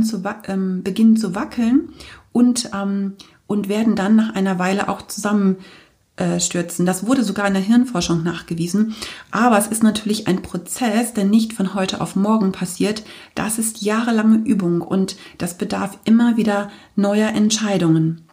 zu, 0.03 0.23
ähm, 0.47 0.83
beginnen 0.83 1.17
zu 1.17 1.35
wackeln 1.35 1.89
und, 2.31 2.69
ähm, 2.73 3.15
und 3.47 3.67
werden 3.67 3.95
dann 3.95 4.15
nach 4.15 4.35
einer 4.35 4.57
Weile 4.57 4.87
auch 4.87 5.01
zusammenstürzen. 5.01 6.85
Das 6.85 7.05
wurde 7.05 7.25
sogar 7.25 7.47
in 7.47 7.55
der 7.55 7.63
Hirnforschung 7.63 8.23
nachgewiesen. 8.23 8.95
Aber 9.31 9.57
es 9.57 9.67
ist 9.67 9.83
natürlich 9.83 10.27
ein 10.27 10.43
Prozess, 10.43 11.13
der 11.13 11.25
nicht 11.25 11.53
von 11.53 11.73
heute 11.73 11.99
auf 11.99 12.15
morgen 12.15 12.53
passiert. 12.53 13.03
Das 13.35 13.57
ist 13.57 13.81
jahrelange 13.81 14.47
Übung 14.47 14.79
und 14.81 15.17
das 15.39 15.57
bedarf 15.57 15.97
immer 16.05 16.37
wieder 16.37 16.69
neuer 16.95 17.29
Entscheidungen. 17.29 18.28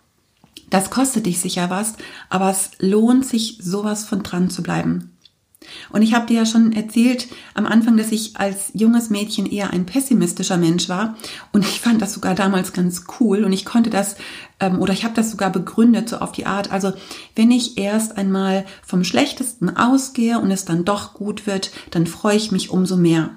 Das 0.70 0.90
kostet 0.90 1.26
dich 1.26 1.40
sicher 1.40 1.70
was, 1.70 1.94
aber 2.28 2.50
es 2.50 2.70
lohnt 2.78 3.24
sich, 3.24 3.58
sowas 3.62 4.04
von 4.04 4.22
dran 4.22 4.50
zu 4.50 4.62
bleiben. 4.62 5.16
Und 5.90 6.02
ich 6.02 6.14
habe 6.14 6.26
dir 6.26 6.38
ja 6.38 6.46
schon 6.46 6.72
erzählt 6.72 7.28
am 7.54 7.66
Anfang, 7.66 7.96
dass 7.96 8.12
ich 8.12 8.36
als 8.36 8.70
junges 8.74 9.10
Mädchen 9.10 9.46
eher 9.46 9.70
ein 9.70 9.86
pessimistischer 9.86 10.56
Mensch 10.56 10.88
war. 10.88 11.16
Und 11.52 11.64
ich 11.64 11.80
fand 11.80 12.02
das 12.02 12.14
sogar 12.14 12.34
damals 12.34 12.72
ganz 12.72 13.04
cool. 13.18 13.44
Und 13.44 13.52
ich 13.52 13.64
konnte 13.64 13.90
das, 13.90 14.16
ähm, 14.60 14.80
oder 14.80 14.92
ich 14.92 15.04
habe 15.04 15.14
das 15.14 15.30
sogar 15.30 15.50
begründet, 15.50 16.08
so 16.08 16.18
auf 16.18 16.32
die 16.32 16.46
Art. 16.46 16.70
Also 16.70 16.92
wenn 17.34 17.50
ich 17.50 17.78
erst 17.78 18.16
einmal 18.16 18.64
vom 18.84 19.04
Schlechtesten 19.04 19.76
ausgehe 19.76 20.38
und 20.38 20.50
es 20.50 20.64
dann 20.64 20.84
doch 20.84 21.14
gut 21.14 21.46
wird, 21.46 21.70
dann 21.90 22.06
freue 22.06 22.36
ich 22.36 22.52
mich 22.52 22.70
umso 22.70 22.96
mehr. 22.96 23.30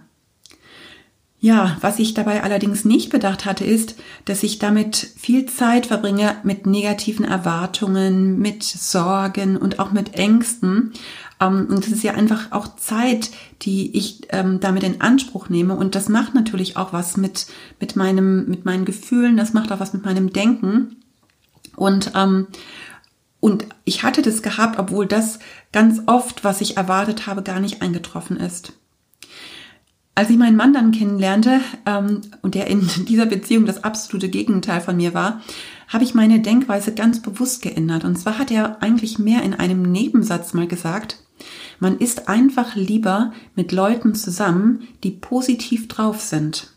Ja, 1.41 1.77
was 1.79 1.99
ich 1.99 2.13
dabei 2.13 2.43
allerdings 2.43 2.83
nicht 2.83 3.11
bedacht 3.11 3.45
hatte, 3.45 3.63
ist, 3.63 3.95
dass 4.25 4.43
ich 4.43 4.59
damit 4.59 4.97
viel 5.15 5.45
Zeit 5.45 5.85
verbringe 5.85 6.35
mit 6.43 6.65
negativen 6.65 7.23
Erwartungen, 7.23 8.39
mit 8.39 8.63
Sorgen 8.63 9.55
und 9.55 9.79
auch 9.79 9.93
mit 9.93 10.15
Ängsten. 10.15 10.91
Ähm, 11.39 11.67
und 11.69 11.85
das 11.85 11.93
ist 11.93 12.03
ja 12.03 12.13
einfach 12.13 12.51
auch 12.51 12.75
Zeit, 12.75 13.31
die 13.61 13.95
ich 13.97 14.21
ähm, 14.29 14.59
damit 14.59 14.83
in 14.83 14.99
Anspruch 14.99 15.47
nehme. 15.47 15.77
Und 15.77 15.95
das 15.95 16.09
macht 16.09 16.35
natürlich 16.35 16.75
auch 16.75 16.91
was 16.91 17.15
mit, 17.15 17.47
mit 17.79 17.95
meinem, 17.95 18.49
mit 18.49 18.65
meinen 18.65 18.83
Gefühlen. 18.83 19.37
Das 19.37 19.53
macht 19.53 19.71
auch 19.71 19.79
was 19.79 19.93
mit 19.93 20.03
meinem 20.03 20.33
Denken. 20.33 20.97
Und, 21.77 22.11
ähm, 22.15 22.47
und 23.39 23.65
ich 23.85 24.03
hatte 24.03 24.21
das 24.21 24.41
gehabt, 24.41 24.77
obwohl 24.77 25.05
das 25.05 25.39
ganz 25.71 26.01
oft, 26.05 26.43
was 26.43 26.59
ich 26.59 26.75
erwartet 26.75 27.27
habe, 27.27 27.43
gar 27.43 27.61
nicht 27.61 27.81
eingetroffen 27.81 28.35
ist. 28.35 28.73
Als 30.19 30.29
ich 30.29 30.37
meinen 30.37 30.57
Mann 30.57 30.73
dann 30.73 30.91
kennenlernte 30.91 31.61
ähm, 31.85 32.19
und 32.41 32.53
der 32.53 32.67
in 32.67 32.85
dieser 33.07 33.25
Beziehung 33.25 33.65
das 33.65 33.85
absolute 33.85 34.27
Gegenteil 34.27 34.81
von 34.81 34.97
mir 34.97 35.13
war, 35.13 35.41
habe 35.87 36.03
ich 36.03 36.13
meine 36.13 36.41
Denkweise 36.41 36.93
ganz 36.93 37.21
bewusst 37.21 37.61
geändert. 37.61 38.03
Und 38.03 38.17
zwar 38.17 38.37
hat 38.37 38.51
er 38.51 38.83
eigentlich 38.83 39.17
mehr 39.17 39.43
in 39.43 39.53
einem 39.53 39.81
Nebensatz 39.81 40.53
mal 40.53 40.67
gesagt, 40.67 41.23
man 41.79 41.99
ist 41.99 42.27
einfach 42.27 42.75
lieber 42.75 43.31
mit 43.55 43.71
Leuten 43.71 44.13
zusammen, 44.13 44.89
die 45.05 45.11
positiv 45.11 45.87
drauf 45.87 46.19
sind. 46.19 46.67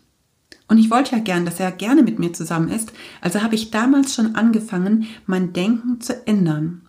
Und 0.68 0.78
ich 0.78 0.88
wollte 0.88 1.16
ja 1.16 1.18
gern, 1.20 1.44
dass 1.44 1.58
er 1.58 1.72
gerne 1.72 2.04
mit 2.04 2.20
mir 2.20 2.32
zusammen 2.32 2.68
ist, 2.68 2.92
also 3.20 3.42
habe 3.42 3.56
ich 3.56 3.72
damals 3.72 4.14
schon 4.14 4.36
angefangen, 4.36 5.08
mein 5.26 5.52
Denken 5.52 6.00
zu 6.00 6.28
ändern. 6.28 6.81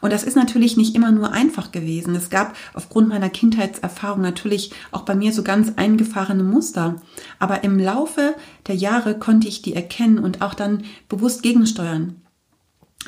Und 0.00 0.12
das 0.12 0.22
ist 0.22 0.36
natürlich 0.36 0.76
nicht 0.76 0.94
immer 0.94 1.12
nur 1.12 1.32
einfach 1.32 1.72
gewesen. 1.72 2.14
Es 2.14 2.30
gab 2.30 2.56
aufgrund 2.74 3.08
meiner 3.08 3.30
Kindheitserfahrung 3.30 4.20
natürlich 4.20 4.72
auch 4.90 5.02
bei 5.02 5.14
mir 5.14 5.32
so 5.32 5.42
ganz 5.42 5.72
eingefahrene 5.76 6.42
Muster. 6.42 6.96
Aber 7.38 7.64
im 7.64 7.78
Laufe 7.78 8.34
der 8.66 8.74
Jahre 8.74 9.18
konnte 9.18 9.48
ich 9.48 9.62
die 9.62 9.74
erkennen 9.74 10.18
und 10.18 10.42
auch 10.42 10.54
dann 10.54 10.84
bewusst 11.08 11.42
gegensteuern. 11.42 12.16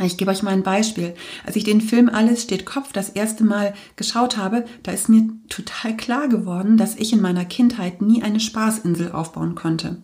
Ich 0.00 0.16
gebe 0.16 0.30
euch 0.30 0.42
mal 0.42 0.52
ein 0.52 0.62
Beispiel. 0.62 1.14
Als 1.44 1.54
ich 1.54 1.64
den 1.64 1.82
Film 1.82 2.08
Alles 2.08 2.42
steht 2.42 2.64
Kopf 2.64 2.92
das 2.94 3.10
erste 3.10 3.44
Mal 3.44 3.74
geschaut 3.96 4.38
habe, 4.38 4.64
da 4.82 4.90
ist 4.90 5.10
mir 5.10 5.28
total 5.50 5.94
klar 5.98 6.28
geworden, 6.28 6.78
dass 6.78 6.96
ich 6.96 7.12
in 7.12 7.20
meiner 7.20 7.44
Kindheit 7.44 8.00
nie 8.00 8.22
eine 8.22 8.40
Spaßinsel 8.40 9.12
aufbauen 9.12 9.54
konnte. 9.54 9.98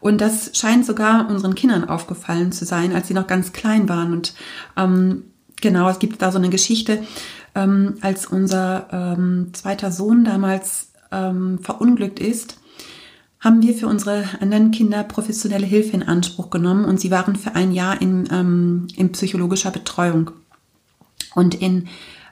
Und 0.00 0.20
das 0.20 0.50
scheint 0.54 0.84
sogar 0.84 1.30
unseren 1.30 1.54
Kindern 1.54 1.88
aufgefallen 1.88 2.52
zu 2.52 2.66
sein, 2.66 2.94
als 2.94 3.08
sie 3.08 3.14
noch 3.14 3.26
ganz 3.26 3.54
klein 3.54 3.88
waren. 3.88 4.12
Und 4.12 4.34
ähm, 4.76 5.24
Genau, 5.62 5.88
es 5.88 6.00
gibt 6.00 6.20
da 6.20 6.30
so 6.30 6.38
eine 6.38 6.50
Geschichte, 6.50 7.02
ähm, 7.54 7.94
als 8.00 8.26
unser 8.26 8.88
ähm, 8.92 9.50
zweiter 9.54 9.92
Sohn 9.92 10.24
damals 10.24 10.88
ähm, 11.12 11.60
verunglückt 11.60 12.18
ist, 12.18 12.58
haben 13.38 13.62
wir 13.62 13.74
für 13.74 13.86
unsere 13.86 14.24
anderen 14.40 14.72
Kinder 14.72 15.04
professionelle 15.04 15.66
Hilfe 15.66 15.94
in 15.94 16.02
Anspruch 16.02 16.50
genommen 16.50 16.84
und 16.84 17.00
sie 17.00 17.10
waren 17.10 17.36
für 17.36 17.54
ein 17.54 17.72
Jahr 17.72 18.02
in, 18.02 18.28
ähm, 18.30 18.88
in 18.96 19.12
psychologischer 19.12 19.70
Betreuung. 19.70 20.32
Und 21.34 21.54
in 21.54 21.86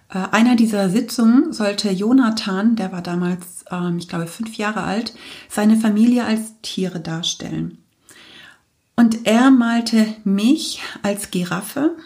äh, 0.08 0.18
einer 0.32 0.56
dieser 0.56 0.90
Sitzungen 0.90 1.52
sollte 1.52 1.90
Jonathan, 1.90 2.74
der 2.74 2.90
war 2.90 3.02
damals, 3.02 3.64
ähm, 3.70 3.98
ich 3.98 4.08
glaube, 4.08 4.26
fünf 4.26 4.56
Jahre 4.56 4.82
alt, 4.82 5.14
seine 5.48 5.76
Familie 5.76 6.24
als 6.24 6.54
Tiere 6.62 6.98
darstellen. 6.98 7.78
Und 8.96 9.26
er 9.26 9.52
malte 9.52 10.06
mich 10.24 10.82
als 11.02 11.30
Giraffe 11.30 11.96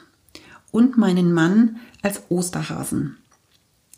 und 0.75 0.99
meinen 0.99 1.33
Mann 1.33 1.77
als 2.03 2.23
Osterhasen. 2.29 3.17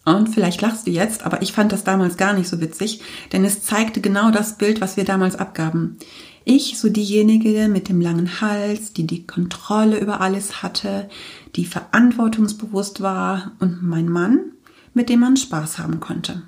Und 0.04 0.28
vielleicht 0.28 0.60
lachst 0.60 0.86
du 0.86 0.90
jetzt, 0.90 1.24
aber 1.24 1.42
ich 1.42 1.52
fand 1.52 1.72
das 1.72 1.82
damals 1.82 2.16
gar 2.16 2.34
nicht 2.34 2.48
so 2.48 2.60
witzig, 2.60 3.00
denn 3.32 3.44
es 3.44 3.62
zeigte 3.62 4.00
genau 4.00 4.30
das 4.30 4.58
Bild, 4.58 4.80
was 4.80 4.96
wir 4.96 5.04
damals 5.04 5.36
abgaben. 5.36 5.96
Ich, 6.44 6.78
so 6.78 6.88
diejenige 6.88 7.66
mit 7.68 7.88
dem 7.88 8.00
langen 8.00 8.40
Hals, 8.40 8.92
die 8.92 9.06
die 9.06 9.26
Kontrolle 9.26 9.98
über 9.98 10.20
alles 10.20 10.62
hatte, 10.62 11.08
die 11.56 11.64
verantwortungsbewusst 11.64 13.00
war 13.00 13.52
und 13.58 13.82
mein 13.82 14.08
Mann, 14.08 14.52
mit 14.94 15.08
dem 15.08 15.20
man 15.20 15.36
Spaß 15.36 15.78
haben 15.78 15.98
konnte. 15.98 16.42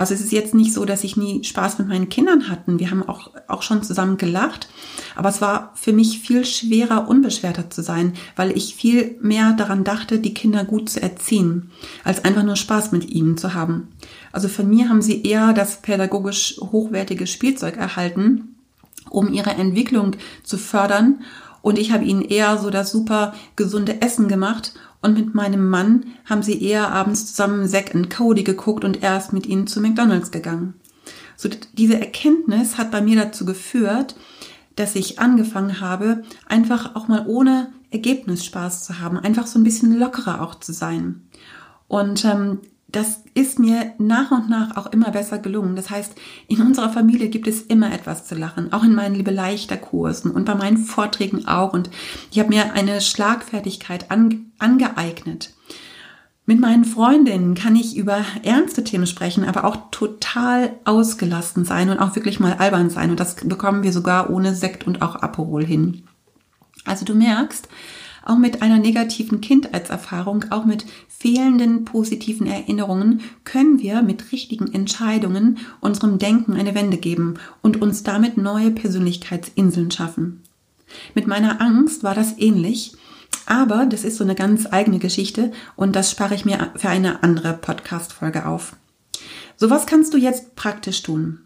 Also 0.00 0.14
es 0.14 0.22
ist 0.22 0.32
jetzt 0.32 0.54
nicht 0.54 0.72
so, 0.72 0.86
dass 0.86 1.04
ich 1.04 1.18
nie 1.18 1.44
Spaß 1.44 1.78
mit 1.78 1.88
meinen 1.88 2.08
Kindern 2.08 2.48
hatten. 2.48 2.78
Wir 2.78 2.90
haben 2.90 3.06
auch, 3.06 3.32
auch 3.48 3.60
schon 3.60 3.82
zusammen 3.82 4.16
gelacht. 4.16 4.66
Aber 5.14 5.28
es 5.28 5.42
war 5.42 5.72
für 5.74 5.92
mich 5.92 6.20
viel 6.20 6.46
schwerer, 6.46 7.06
unbeschwerter 7.06 7.68
zu 7.68 7.82
sein, 7.82 8.14
weil 8.34 8.56
ich 8.56 8.74
viel 8.74 9.18
mehr 9.20 9.52
daran 9.52 9.84
dachte, 9.84 10.18
die 10.18 10.32
Kinder 10.32 10.64
gut 10.64 10.88
zu 10.88 11.02
erziehen, 11.02 11.70
als 12.02 12.24
einfach 12.24 12.44
nur 12.44 12.56
Spaß 12.56 12.92
mit 12.92 13.10
ihnen 13.10 13.36
zu 13.36 13.52
haben. 13.52 13.88
Also 14.32 14.48
von 14.48 14.70
mir 14.70 14.88
haben 14.88 15.02
sie 15.02 15.22
eher 15.22 15.52
das 15.52 15.82
pädagogisch 15.82 16.56
hochwertige 16.62 17.26
Spielzeug 17.26 17.76
erhalten, 17.76 18.56
um 19.10 19.30
ihre 19.30 19.50
Entwicklung 19.50 20.16
zu 20.44 20.56
fördern. 20.56 21.20
Und 21.62 21.78
ich 21.78 21.92
habe 21.92 22.04
ihnen 22.04 22.22
eher 22.22 22.58
so 22.58 22.70
das 22.70 22.90
super 22.90 23.34
gesunde 23.56 24.00
Essen 24.00 24.28
gemacht 24.28 24.72
und 25.02 25.14
mit 25.14 25.34
meinem 25.34 25.68
Mann 25.68 26.06
haben 26.24 26.42
sie 26.42 26.62
eher 26.62 26.90
abends 26.90 27.26
zusammen 27.26 27.66
Zack 27.68 27.94
and 27.94 28.10
Cody 28.10 28.42
geguckt 28.42 28.84
und 28.84 29.02
erst 29.02 29.32
mit 29.32 29.46
ihnen 29.46 29.66
zu 29.66 29.80
McDonald's 29.80 30.30
gegangen. 30.30 30.74
So, 31.36 31.48
diese 31.72 31.98
Erkenntnis 31.98 32.76
hat 32.76 32.90
bei 32.90 33.00
mir 33.00 33.16
dazu 33.16 33.46
geführt, 33.46 34.14
dass 34.76 34.94
ich 34.94 35.18
angefangen 35.18 35.80
habe, 35.80 36.22
einfach 36.46 36.96
auch 36.96 37.08
mal 37.08 37.24
ohne 37.26 37.72
Ergebnis 37.90 38.44
Spaß 38.44 38.84
zu 38.84 39.00
haben, 39.00 39.18
einfach 39.18 39.46
so 39.46 39.58
ein 39.58 39.64
bisschen 39.64 39.98
lockerer 39.98 40.42
auch 40.42 40.54
zu 40.56 40.72
sein. 40.72 41.22
Und 41.88 42.24
ähm, 42.24 42.60
das 42.92 43.22
ist 43.34 43.58
mir 43.58 43.92
nach 43.98 44.30
und 44.30 44.48
nach 44.48 44.76
auch 44.76 44.86
immer 44.86 45.10
besser 45.10 45.38
gelungen. 45.38 45.76
Das 45.76 45.90
heißt, 45.90 46.12
in 46.48 46.60
unserer 46.60 46.90
Familie 46.90 47.28
gibt 47.28 47.46
es 47.46 47.62
immer 47.62 47.92
etwas 47.92 48.26
zu 48.26 48.34
lachen, 48.34 48.72
auch 48.72 48.82
in 48.82 48.94
meinen 48.94 49.14
liebe 49.14 49.30
leichter 49.30 49.76
Kursen 49.76 50.30
und 50.30 50.44
bei 50.44 50.54
meinen 50.54 50.78
Vorträgen 50.78 51.46
auch. 51.46 51.72
Und 51.72 51.90
ich 52.30 52.38
habe 52.38 52.48
mir 52.48 52.72
eine 52.72 53.00
Schlagfertigkeit 53.00 54.10
an, 54.10 54.52
angeeignet. 54.58 55.54
Mit 56.46 56.58
meinen 56.58 56.84
Freundinnen 56.84 57.54
kann 57.54 57.76
ich 57.76 57.96
über 57.96 58.24
ernste 58.42 58.82
Themen 58.82 59.06
sprechen, 59.06 59.44
aber 59.44 59.64
auch 59.64 59.90
total 59.92 60.72
ausgelassen 60.84 61.64
sein 61.64 61.90
und 61.90 61.98
auch 61.98 62.16
wirklich 62.16 62.40
mal 62.40 62.54
albern 62.54 62.90
sein. 62.90 63.10
Und 63.10 63.20
das 63.20 63.36
bekommen 63.36 63.84
wir 63.84 63.92
sogar 63.92 64.30
ohne 64.30 64.54
Sekt 64.54 64.86
und 64.86 65.00
auch 65.00 65.16
Aperol 65.16 65.64
hin. 65.64 66.08
Also 66.84 67.04
du 67.04 67.14
merkst, 67.14 67.68
auch 68.24 68.38
mit 68.38 68.62
einer 68.62 68.78
negativen 68.78 69.40
Kindheitserfahrung, 69.40 70.46
auch 70.50 70.64
mit 70.64 70.84
fehlenden 71.08 71.84
positiven 71.84 72.46
Erinnerungen 72.46 73.20
können 73.44 73.80
wir 73.80 74.02
mit 74.02 74.32
richtigen 74.32 74.72
Entscheidungen 74.72 75.58
unserem 75.80 76.18
Denken 76.18 76.54
eine 76.54 76.74
Wende 76.74 76.96
geben 76.96 77.34
und 77.62 77.80
uns 77.80 78.02
damit 78.02 78.36
neue 78.36 78.70
Persönlichkeitsinseln 78.70 79.90
schaffen. 79.90 80.42
Mit 81.14 81.26
meiner 81.26 81.60
Angst 81.60 82.02
war 82.02 82.14
das 82.14 82.38
ähnlich, 82.38 82.94
aber 83.46 83.86
das 83.86 84.04
ist 84.04 84.16
so 84.16 84.24
eine 84.24 84.34
ganz 84.34 84.66
eigene 84.70 84.98
Geschichte 84.98 85.52
und 85.76 85.96
das 85.96 86.10
spare 86.10 86.34
ich 86.34 86.44
mir 86.44 86.72
für 86.76 86.88
eine 86.88 87.22
andere 87.22 87.54
Podcast-Folge 87.54 88.46
auf. 88.46 88.76
So 89.56 89.70
was 89.70 89.86
kannst 89.86 90.14
du 90.14 90.18
jetzt 90.18 90.56
praktisch 90.56 91.02
tun. 91.02 91.40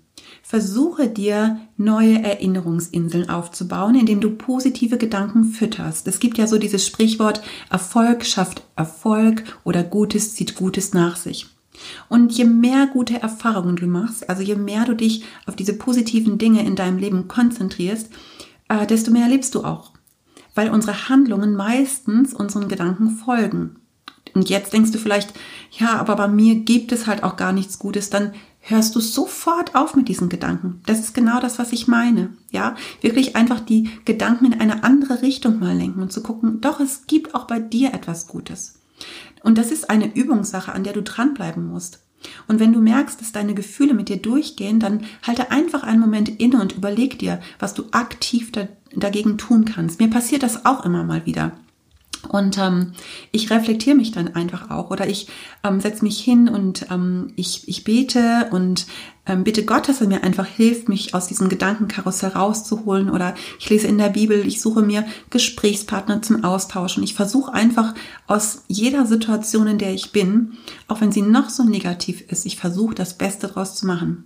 Versuche 0.47 1.09
dir 1.09 1.59
neue 1.79 2.23
Erinnerungsinseln 2.23 3.31
aufzubauen, 3.31 3.95
indem 3.95 4.21
du 4.21 4.29
positive 4.31 4.99
Gedanken 4.99 5.45
fütterst. 5.45 6.07
Es 6.07 6.21
gibt 6.21 6.37
ja 6.37 6.47
so 6.47 6.59
dieses 6.59 6.87
Sprichwort, 6.87 7.41
Erfolg 7.71 8.27
schafft 8.27 8.63
Erfolg 8.77 9.43
oder 9.65 9.83
Gutes 9.83 10.35
zieht 10.35 10.55
Gutes 10.55 10.93
nach 10.93 11.17
sich. 11.17 11.47
Und 12.11 12.31
je 12.33 12.45
mehr 12.45 12.87
gute 12.93 13.23
Erfahrungen 13.23 13.77
du 13.77 13.87
machst, 13.87 14.29
also 14.29 14.43
je 14.43 14.55
mehr 14.55 14.85
du 14.85 14.95
dich 14.95 15.25
auf 15.47 15.57
diese 15.57 15.73
positiven 15.73 16.37
Dinge 16.37 16.63
in 16.67 16.77
deinem 16.77 16.99
Leben 16.99 17.27
konzentrierst, 17.27 18.11
äh, 18.69 18.87
desto 18.87 19.11
mehr 19.11 19.29
lebst 19.29 19.55
du 19.55 19.65
auch. 19.65 19.93
Weil 20.55 20.69
unsere 20.69 21.09
Handlungen 21.09 21.57
meistens 21.57 22.35
unseren 22.35 22.69
Gedanken 22.69 23.09
folgen. 23.09 23.77
Und 24.35 24.51
jetzt 24.51 24.75
denkst 24.75 24.91
du 24.91 24.99
vielleicht, 24.99 25.33
ja, 25.79 25.97
aber 25.99 26.17
bei 26.17 26.29
mir 26.29 26.57
gibt 26.57 26.93
es 26.93 27.07
halt 27.07 27.23
auch 27.23 27.37
gar 27.37 27.53
nichts 27.53 27.79
Gutes, 27.79 28.11
dann 28.11 28.35
hörst 28.65 28.97
du 28.97 29.01
sofort 29.01 29.75
auf 29.75 29.95
mit 29.95 30.09
diesen 30.09 30.29
Gedanken. 30.29 30.81
Das 30.87 31.01
ist 31.01 31.15
genau 31.15 31.41
das, 31.41 31.59
was 31.59 31.73
ich 31.73 31.87
meine. 31.87 32.31
Ja, 32.51 32.77
wirklich 33.01 33.37
einfach 33.37 33.61
die 33.61 33.91
Gedanken 34.05 34.47
in 34.47 34.61
eine 34.61 34.85
andere 34.85 35.23
Richtung 35.23 35.59
mal 35.59 35.77
lenken 35.77 36.03
und 36.03 36.13
zu 36.13 36.23
gucken, 36.23 36.61
doch, 36.61 36.81
es 36.81 37.07
gibt 37.07 37.35
auch 37.35 37.47
bei 37.47 37.61
dir 37.61 37.93
etwas 37.93 38.27
Gutes. 38.27 38.81
Und 39.43 39.59
das 39.59 39.71
ist 39.71 39.91
eine 39.91 40.15
Übungssache, 40.15 40.73
an 40.73 40.85
der 40.85 40.95
du 40.95 41.03
dranbleiben 41.03 41.67
musst. 41.67 42.01
Und 42.49 42.59
wenn 42.59 42.73
du 42.73 42.81
merkst, 42.81 43.21
dass 43.21 43.33
deine 43.33 43.55
Gefühle 43.55 43.93
mit 43.93 44.09
dir 44.09 44.17
durchgehen, 44.17 44.81
dann 44.81 45.05
halte 45.23 45.51
einfach 45.51 45.83
einen 45.83 46.01
Moment 46.01 46.29
inne 46.41 46.61
und 46.61 46.73
überleg 46.73 47.19
dir, 47.19 47.41
was 47.59 47.75
du 47.75 47.85
aktiv 47.91 48.51
da, 48.51 48.69
dagegen 48.95 49.37
tun 49.37 49.67
kannst. 49.67 50.01
Mir 50.01 50.09
passiert 50.09 50.43
das 50.43 50.65
auch 50.65 50.87
immer 50.87 51.05
mal 51.05 51.27
wieder. 51.27 51.53
Und 52.29 52.59
ähm, 52.59 52.93
ich 53.33 53.51
reflektiere 53.51 53.97
mich 53.97 54.13
dann 54.13 54.35
einfach 54.35 54.71
auch 54.71 54.91
oder 54.91 55.09
ich 55.09 55.29
ähm, 55.63 55.81
setze 55.81 56.05
mich 56.05 56.21
hin 56.21 56.49
und 56.49 56.91
ähm, 56.91 57.33
ich, 57.37 57.69
ich 57.69 57.85
bete 57.85 58.49
und 58.51 58.87
ähm, 59.27 59.43
bitte 59.45 59.65
Gott, 59.65 59.89
dass 59.89 60.01
er 60.01 60.09
mir 60.09 60.23
einfach 60.23 60.47
hilft, 60.47 60.89
mich 60.89 61.15
aus 61.15 61.27
diesem 61.27 61.49
Gedankenkarussell 61.49 62.31
rauszuholen 62.31 63.09
oder 63.09 63.35
ich 63.59 63.71
lese 63.71 63.87
in 63.87 63.97
der 63.97 64.11
Bibel, 64.11 64.47
ich 64.47 64.61
suche 64.61 64.83
mir 64.83 65.07
Gesprächspartner 65.31 66.21
zum 66.21 66.45
Austausch 66.45 66.99
und 66.99 67.05
ich 67.05 67.15
versuche 67.15 67.53
einfach 67.53 67.95
aus 68.27 68.65
jeder 68.69 69.07
Situation, 69.07 69.67
in 69.67 69.79
der 69.79 69.95
ich 69.95 70.13
bin, 70.13 70.59
auch 70.89 71.01
wenn 71.01 71.13
sie 71.13 71.23
noch 71.23 71.49
so 71.49 71.65
negativ 71.65 72.23
ist, 72.29 72.45
ich 72.45 72.57
versuche 72.57 72.95
das 72.95 73.17
Beste 73.17 73.49
draus 73.49 73.77
zu 73.77 73.87
machen. 73.87 74.25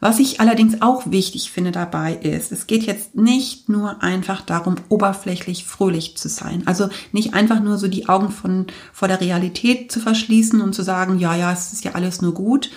Was 0.00 0.18
ich 0.18 0.40
allerdings 0.40 0.82
auch 0.82 1.10
wichtig 1.10 1.50
finde 1.50 1.72
dabei 1.72 2.14
ist, 2.14 2.52
es 2.52 2.66
geht 2.66 2.82
jetzt 2.82 3.14
nicht 3.14 3.68
nur 3.68 4.02
einfach 4.02 4.42
darum, 4.42 4.76
oberflächlich 4.88 5.64
fröhlich 5.64 6.16
zu 6.16 6.28
sein. 6.28 6.62
Also 6.66 6.88
nicht 7.12 7.34
einfach 7.34 7.60
nur 7.60 7.78
so 7.78 7.88
die 7.88 8.08
Augen 8.08 8.30
von, 8.30 8.66
vor 8.92 9.08
der 9.08 9.20
Realität 9.20 9.90
zu 9.90 10.00
verschließen 10.00 10.60
und 10.60 10.74
zu 10.74 10.82
sagen, 10.82 11.18
ja, 11.18 11.34
ja, 11.34 11.52
es 11.52 11.72
ist 11.72 11.84
ja 11.84 11.92
alles 11.92 12.20
nur 12.20 12.34
gut, 12.34 12.70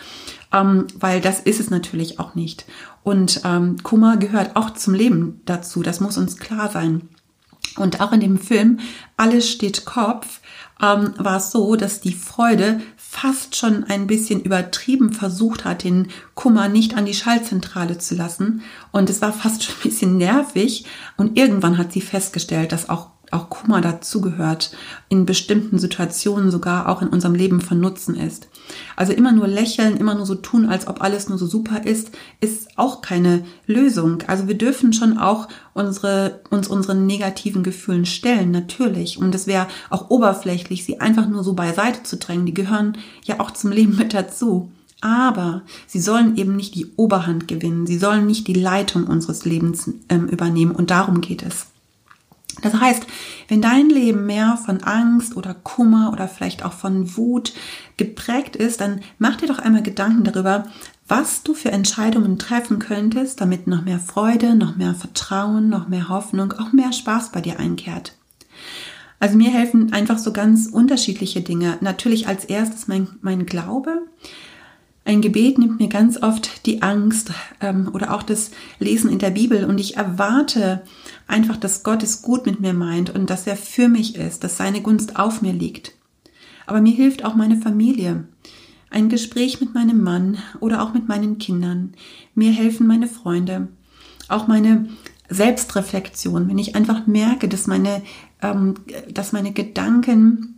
ähm, 0.53 0.88
weil 0.97 1.19
das 1.19 1.41
ist 1.41 1.59
es 1.59 1.69
natürlich 1.69 2.19
auch 2.19 2.35
nicht. 2.35 2.65
Und 3.03 3.41
ähm, 3.43 3.83
Kummer 3.83 4.17
gehört 4.17 4.55
auch 4.55 4.71
zum 4.71 4.93
Leben 4.93 5.41
dazu, 5.45 5.83
das 5.83 5.99
muss 5.99 6.17
uns 6.17 6.38
klar 6.38 6.71
sein. 6.71 7.09
Und 7.75 8.01
auch 8.01 8.11
in 8.11 8.19
dem 8.19 8.38
Film 8.38 8.79
Alles 9.17 9.49
steht 9.49 9.85
Kopf 9.85 10.39
ähm, 10.81 11.13
war 11.17 11.38
es 11.38 11.51
so, 11.51 11.75
dass 11.75 12.01
die 12.01 12.13
Freude 12.13 12.81
fast 13.11 13.55
schon 13.55 13.85
ein 13.85 14.05
bisschen 14.05 14.39
übertrieben 14.39 15.11
versucht 15.13 15.65
hat, 15.65 15.83
den 15.83 16.09
Kummer 16.35 16.69
nicht 16.69 16.95
an 16.95 17.07
die 17.07 17.15
Schallzentrale 17.15 17.97
zu 17.97 18.13
lassen. 18.13 18.61
Und 18.91 19.09
es 19.09 19.19
war 19.19 19.33
fast 19.33 19.63
schon 19.63 19.73
ein 19.75 19.89
bisschen 19.89 20.17
nervig. 20.17 20.85
Und 21.17 21.35
irgendwann 21.35 21.79
hat 21.79 21.91
sie 21.91 22.01
festgestellt, 22.01 22.71
dass 22.71 22.87
auch 22.87 23.07
auch 23.33 23.50
Kummer 23.50 23.81
dazugehört, 23.81 24.71
in 25.09 25.25
bestimmten 25.25 25.79
Situationen 25.79 26.51
sogar 26.51 26.89
auch 26.89 27.01
in 27.01 27.09
unserem 27.09 27.36
Leben 27.36 27.62
von 27.62 27.79
Nutzen 27.79 28.15
ist. 28.15 28.48
Also 28.95 29.13
immer 29.13 29.31
nur 29.31 29.48
lächeln, 29.48 29.98
immer 29.98 30.15
nur 30.15 30.25
so 30.25 30.36
tun, 30.36 30.67
als 30.67 30.88
ob 30.88 31.01
alles 31.01 31.29
nur 31.29 31.38
so 31.38 31.48
super 31.48 31.86
ist, 31.86 32.12
ist 32.39 32.77
auch 32.77 33.01
keine 33.01 33.43
Lösung. 33.65 34.24
Also 34.27 34.48
wir 34.48 34.57
dürfen 34.57 34.93
schon 34.93 35.17
auch 35.17 35.48
unsere, 35.74 36.41
uns 36.50 36.67
unseren 36.67 37.07
negativen 37.07 37.63
Gefühlen 37.63 38.05
stellen, 38.05 38.51
natürlich. 38.51 39.17
Und 39.17 39.33
es 39.33 39.48
wäre 39.48 39.67
auch 39.89 40.09
oberflächlich, 40.09 40.86
sie 40.86 41.00
einfach 41.00 41.27
nur 41.27 41.43
so 41.43 41.53
beiseite 41.53 42.03
zu 42.03 42.17
drängen. 42.17 42.45
Die 42.45 42.53
gehören 42.53 42.98
ja 43.24 43.39
auch 43.39 43.51
zum 43.51 43.71
Leben 43.71 43.98
mit 43.98 44.13
dazu. 44.13 44.71
Aber 45.01 45.62
sie 45.88 46.01
sollen 46.01 46.36
eben 46.36 46.55
nicht 46.55 46.75
die 46.75 46.88
Oberhand 46.98 47.48
gewinnen. 47.48 47.88
Sie 47.88 47.98
sollen 47.98 48.27
nicht 48.27 48.48
die 48.48 48.53
Leitung 48.53 49.07
unseres 49.07 49.45
Lebens 49.45 49.89
ähm, 50.09 50.27
übernehmen. 50.27 50.71
Und 50.71 50.91
darum 50.91 51.21
geht 51.21 51.41
es. 51.41 51.67
Das 52.61 52.73
heißt, 52.73 53.05
wenn 53.47 53.61
dein 53.61 53.89
Leben 53.89 54.25
mehr 54.25 54.57
von 54.57 54.83
Angst 54.83 55.35
oder 55.35 55.53
Kummer 55.53 56.11
oder 56.11 56.27
vielleicht 56.27 56.63
auch 56.63 56.73
von 56.73 57.15
Wut 57.17 57.53
geprägt 57.97 58.55
ist, 58.55 58.81
dann 58.81 59.01
mach 59.17 59.37
dir 59.37 59.47
doch 59.47 59.59
einmal 59.59 59.83
Gedanken 59.83 60.23
darüber, 60.23 60.65
was 61.07 61.43
du 61.43 61.53
für 61.53 61.71
Entscheidungen 61.71 62.37
treffen 62.37 62.79
könntest, 62.79 63.41
damit 63.41 63.67
noch 63.67 63.83
mehr 63.83 63.99
Freude, 63.99 64.55
noch 64.55 64.75
mehr 64.75 64.93
Vertrauen, 64.93 65.69
noch 65.69 65.87
mehr 65.87 66.07
Hoffnung, 66.07 66.53
auch 66.53 66.71
mehr 66.71 66.93
Spaß 66.93 67.31
bei 67.31 67.41
dir 67.41 67.59
einkehrt. 67.59 68.13
Also 69.19 69.35
mir 69.35 69.49
helfen 69.49 69.91
einfach 69.91 70.17
so 70.17 70.31
ganz 70.31 70.67
unterschiedliche 70.67 71.41
Dinge. 71.41 71.77
Natürlich 71.81 72.27
als 72.27 72.45
erstes 72.45 72.87
mein, 72.87 73.07
mein 73.21 73.45
Glaube. 73.45 74.03
Ein 75.06 75.22
Gebet 75.22 75.58
nimmt 75.58 75.79
mir 75.79 75.89
ganz 75.89 76.22
oft 76.22 76.65
die 76.65 76.82
Angst 76.82 77.32
ähm, 77.62 77.89
oder 77.94 78.13
auch 78.13 78.24
das 78.24 78.51
Lesen 78.79 79.10
in 79.10 79.20
der 79.20 79.32
Bibel 79.32 79.65
und 79.65 79.79
ich 79.79 79.98
erwarte 79.98 80.84
einfach, 81.27 81.58
dass 81.58 81.84
Gott 81.84 82.03
es 82.03 82.22
gut 82.22 82.46
mit 82.46 82.60
mir 82.60 82.74
meint 82.74 83.10
und 83.10 83.29
dass 83.29 83.48
er 83.48 83.56
für 83.56 83.88
mich 83.88 84.15
ist, 84.15 84.44
dass 84.44 84.58
seine 84.58 84.82
Gunst 84.82 85.18
auf 85.18 85.41
mir 85.41 85.53
liegt. 85.53 85.94
Aber 86.68 86.82
mir 86.82 86.94
hilft 86.94 87.25
auch 87.25 87.36
meine 87.36 87.58
Familie. 87.58 88.25
Ein 88.91 89.10
Gespräch 89.10 89.60
mit 89.60 89.74
meinem 89.74 90.01
Mann 90.03 90.38
oder 90.60 90.84
auch 90.84 90.94
mit 90.94 91.08
meinen 91.08 91.38
Kindern. 91.38 91.94
Mir 92.36 92.51
helfen 92.51 92.88
meine 92.88 93.08
Freunde. 93.08 93.68
Auch 94.27 94.48
meine 94.48 94.89
Selbstreflexion, 95.29 96.48
wenn 96.48 96.58
ich 96.58 96.75
einfach 96.75 97.08
merke, 97.08 97.48
dass 97.48 97.68
meine, 97.68 98.01
ähm, 98.41 98.75
dass 99.12 99.32
meine 99.32 99.53
Gedanken 99.53 100.49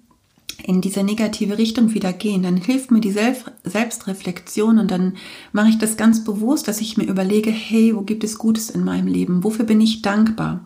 in 0.65 0.81
diese 0.81 1.03
negative 1.03 1.57
Richtung 1.57 1.93
wieder 1.93 2.13
gehen, 2.13 2.43
dann 2.43 2.57
hilft 2.57 2.91
mir 2.91 3.01
die 3.01 3.15
Selbstreflexion 3.63 4.79
und 4.79 4.91
dann 4.91 5.17
mache 5.51 5.69
ich 5.69 5.77
das 5.77 5.97
ganz 5.97 6.23
bewusst, 6.23 6.67
dass 6.67 6.81
ich 6.81 6.97
mir 6.97 7.05
überlege, 7.05 7.51
hey, 7.51 7.95
wo 7.95 8.01
gibt 8.01 8.23
es 8.23 8.37
Gutes 8.37 8.69
in 8.69 8.83
meinem 8.83 9.07
Leben? 9.07 9.43
Wofür 9.43 9.65
bin 9.65 9.81
ich 9.81 10.01
dankbar? 10.01 10.65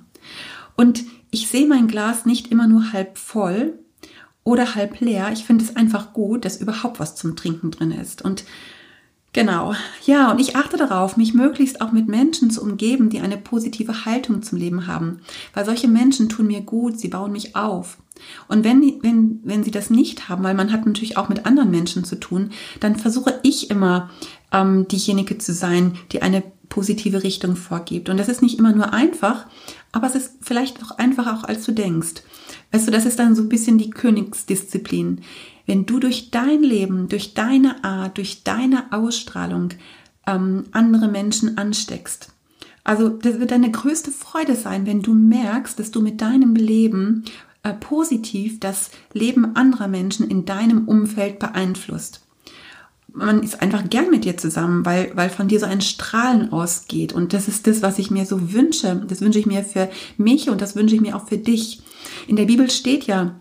Und 0.76 1.04
ich 1.32 1.48
sehe 1.48 1.68
mein 1.68 1.88
Glas 1.88 2.26
nicht 2.26 2.52
immer 2.52 2.68
nur 2.68 2.94
halb 2.94 3.18
voll 3.18 3.80
oder 4.44 4.76
halb 4.76 5.00
leer. 5.02 5.32
Ich 5.34 5.44
finde 5.44 5.64
es 5.64 5.76
einfach 5.76 6.14
gut, 6.14 6.46
dass 6.46 6.62
überhaupt 6.62 7.00
was 7.00 7.16
zum 7.16 7.36
Trinken 7.36 7.72
drin 7.72 7.92
ist. 7.92 8.22
Und 8.22 8.46
Genau. 9.36 9.76
Ja, 10.06 10.32
und 10.32 10.40
ich 10.40 10.56
achte 10.56 10.78
darauf, 10.78 11.18
mich 11.18 11.34
möglichst 11.34 11.82
auch 11.82 11.92
mit 11.92 12.08
Menschen 12.08 12.52
zu 12.52 12.62
umgeben, 12.62 13.10
die 13.10 13.20
eine 13.20 13.36
positive 13.36 14.06
Haltung 14.06 14.42
zum 14.42 14.58
Leben 14.58 14.88
haben. 14.88 15.20
Weil 15.54 15.66
solche 15.66 15.90
Menschen 15.90 16.30
tun 16.30 16.48
mir 16.48 16.62
gut, 16.62 16.98
sie 16.98 17.10
bauen 17.10 17.34
mich 17.34 17.54
auf. 17.54 17.98
Und 18.48 18.64
wenn, 18.64 18.82
wenn, 19.02 19.40
wenn 19.44 19.64
sie 19.64 19.72
das 19.72 19.90
nicht 19.90 20.30
haben, 20.30 20.44
weil 20.44 20.54
man 20.54 20.72
hat 20.72 20.86
natürlich 20.86 21.18
auch 21.18 21.30
mit 21.30 21.46
anderen 21.46 21.72
Menschen 21.72 22.04
zu 22.04 22.16
tun, 22.20 22.52
dann 22.80 22.96
versuche 22.96 23.40
ich 23.44 23.70
immer 23.70 24.10
ähm, 24.52 24.88
diejenige 24.88 25.38
zu 25.38 25.54
sein, 25.54 25.98
die 26.12 26.22
eine 26.22 26.44
positive 26.70 27.24
Richtung 27.24 27.56
vorgibt. 27.56 28.10
Und 28.10 28.18
das 28.18 28.30
ist 28.30 28.42
nicht 28.42 28.58
immer 28.58 28.74
nur 28.74 28.94
einfach, 28.94 29.46
aber 29.92 30.08
es 30.08 30.16
ist 30.16 30.34
vielleicht 30.42 30.84
auch 30.84 30.92
einfacher, 30.98 31.38
auch 31.38 31.44
als 31.44 31.66
du 31.66 31.72
denkst. 31.72 32.24
Weißt 32.72 32.88
du, 32.88 32.92
das 32.92 33.06
ist 33.06 33.20
dann 33.20 33.36
so 33.36 33.44
ein 33.44 33.50
bisschen 33.50 33.78
die 33.78 33.92
Königsdisziplin 33.92 35.22
wenn 35.66 35.86
du 35.86 36.00
durch 36.00 36.32
dein 36.32 36.62
Leben, 36.62 37.10
durch 37.10 37.34
deine 37.34 37.84
Art, 37.84 38.18
durch 38.18 38.44
deine 38.44 38.92
Ausstrahlung 38.92 39.70
ähm, 40.28 40.66
andere 40.72 41.08
Menschen 41.08 41.58
ansteckst. 41.58 42.30
Also 42.84 43.10
das 43.10 43.40
wird 43.40 43.52
deine 43.52 43.72
größte 43.72 44.12
Freude 44.12 44.56
sein, 44.56 44.86
wenn 44.86 45.02
du 45.02 45.14
merkst, 45.14 45.80
dass 45.80 45.90
du 45.90 46.02
mit 46.02 46.22
deinem 46.22 46.56
Leben 46.56 47.26
äh, 47.66 47.74
positiv 47.74 48.60
das 48.60 48.92
Leben 49.12 49.56
anderer 49.56 49.88
Menschen 49.88 50.30
in 50.30 50.46
deinem 50.46 50.88
Umfeld 50.88 51.40
beeinflusst. 51.40 52.22
Man 53.12 53.42
ist 53.42 53.60
einfach 53.60 53.90
gern 53.90 54.12
mit 54.12 54.24
dir 54.24 54.38
zusammen, 54.38 54.86
weil, 54.86 55.12
weil 55.16 55.32
von 55.32 55.48
dir 55.48 55.60
so 55.60 55.66
ein 55.66 55.82
Strahlen 55.82 56.52
ausgeht. 56.52 57.12
Und 57.12 57.34
das 57.34 57.48
ist 57.48 57.66
das, 57.66 57.82
was 57.82 57.98
ich 57.98 58.12
mir 58.12 58.28
so 58.28 58.54
wünsche. 58.54 59.04
Das 59.08 59.22
wünsche 59.22 59.40
ich 59.40 59.48
mir 59.48 59.64
für 59.64 59.90
mich 60.18 60.50
und 60.50 60.62
das 60.62 60.76
wünsche 60.76 60.94
ich 60.94 61.02
mir 61.02 61.16
auch 61.16 61.28
für 61.28 61.40
dich. 61.40 61.82
In 62.28 62.36
der 62.36 62.46
Bibel 62.46 62.70
steht 62.70 63.06
ja, 63.08 63.34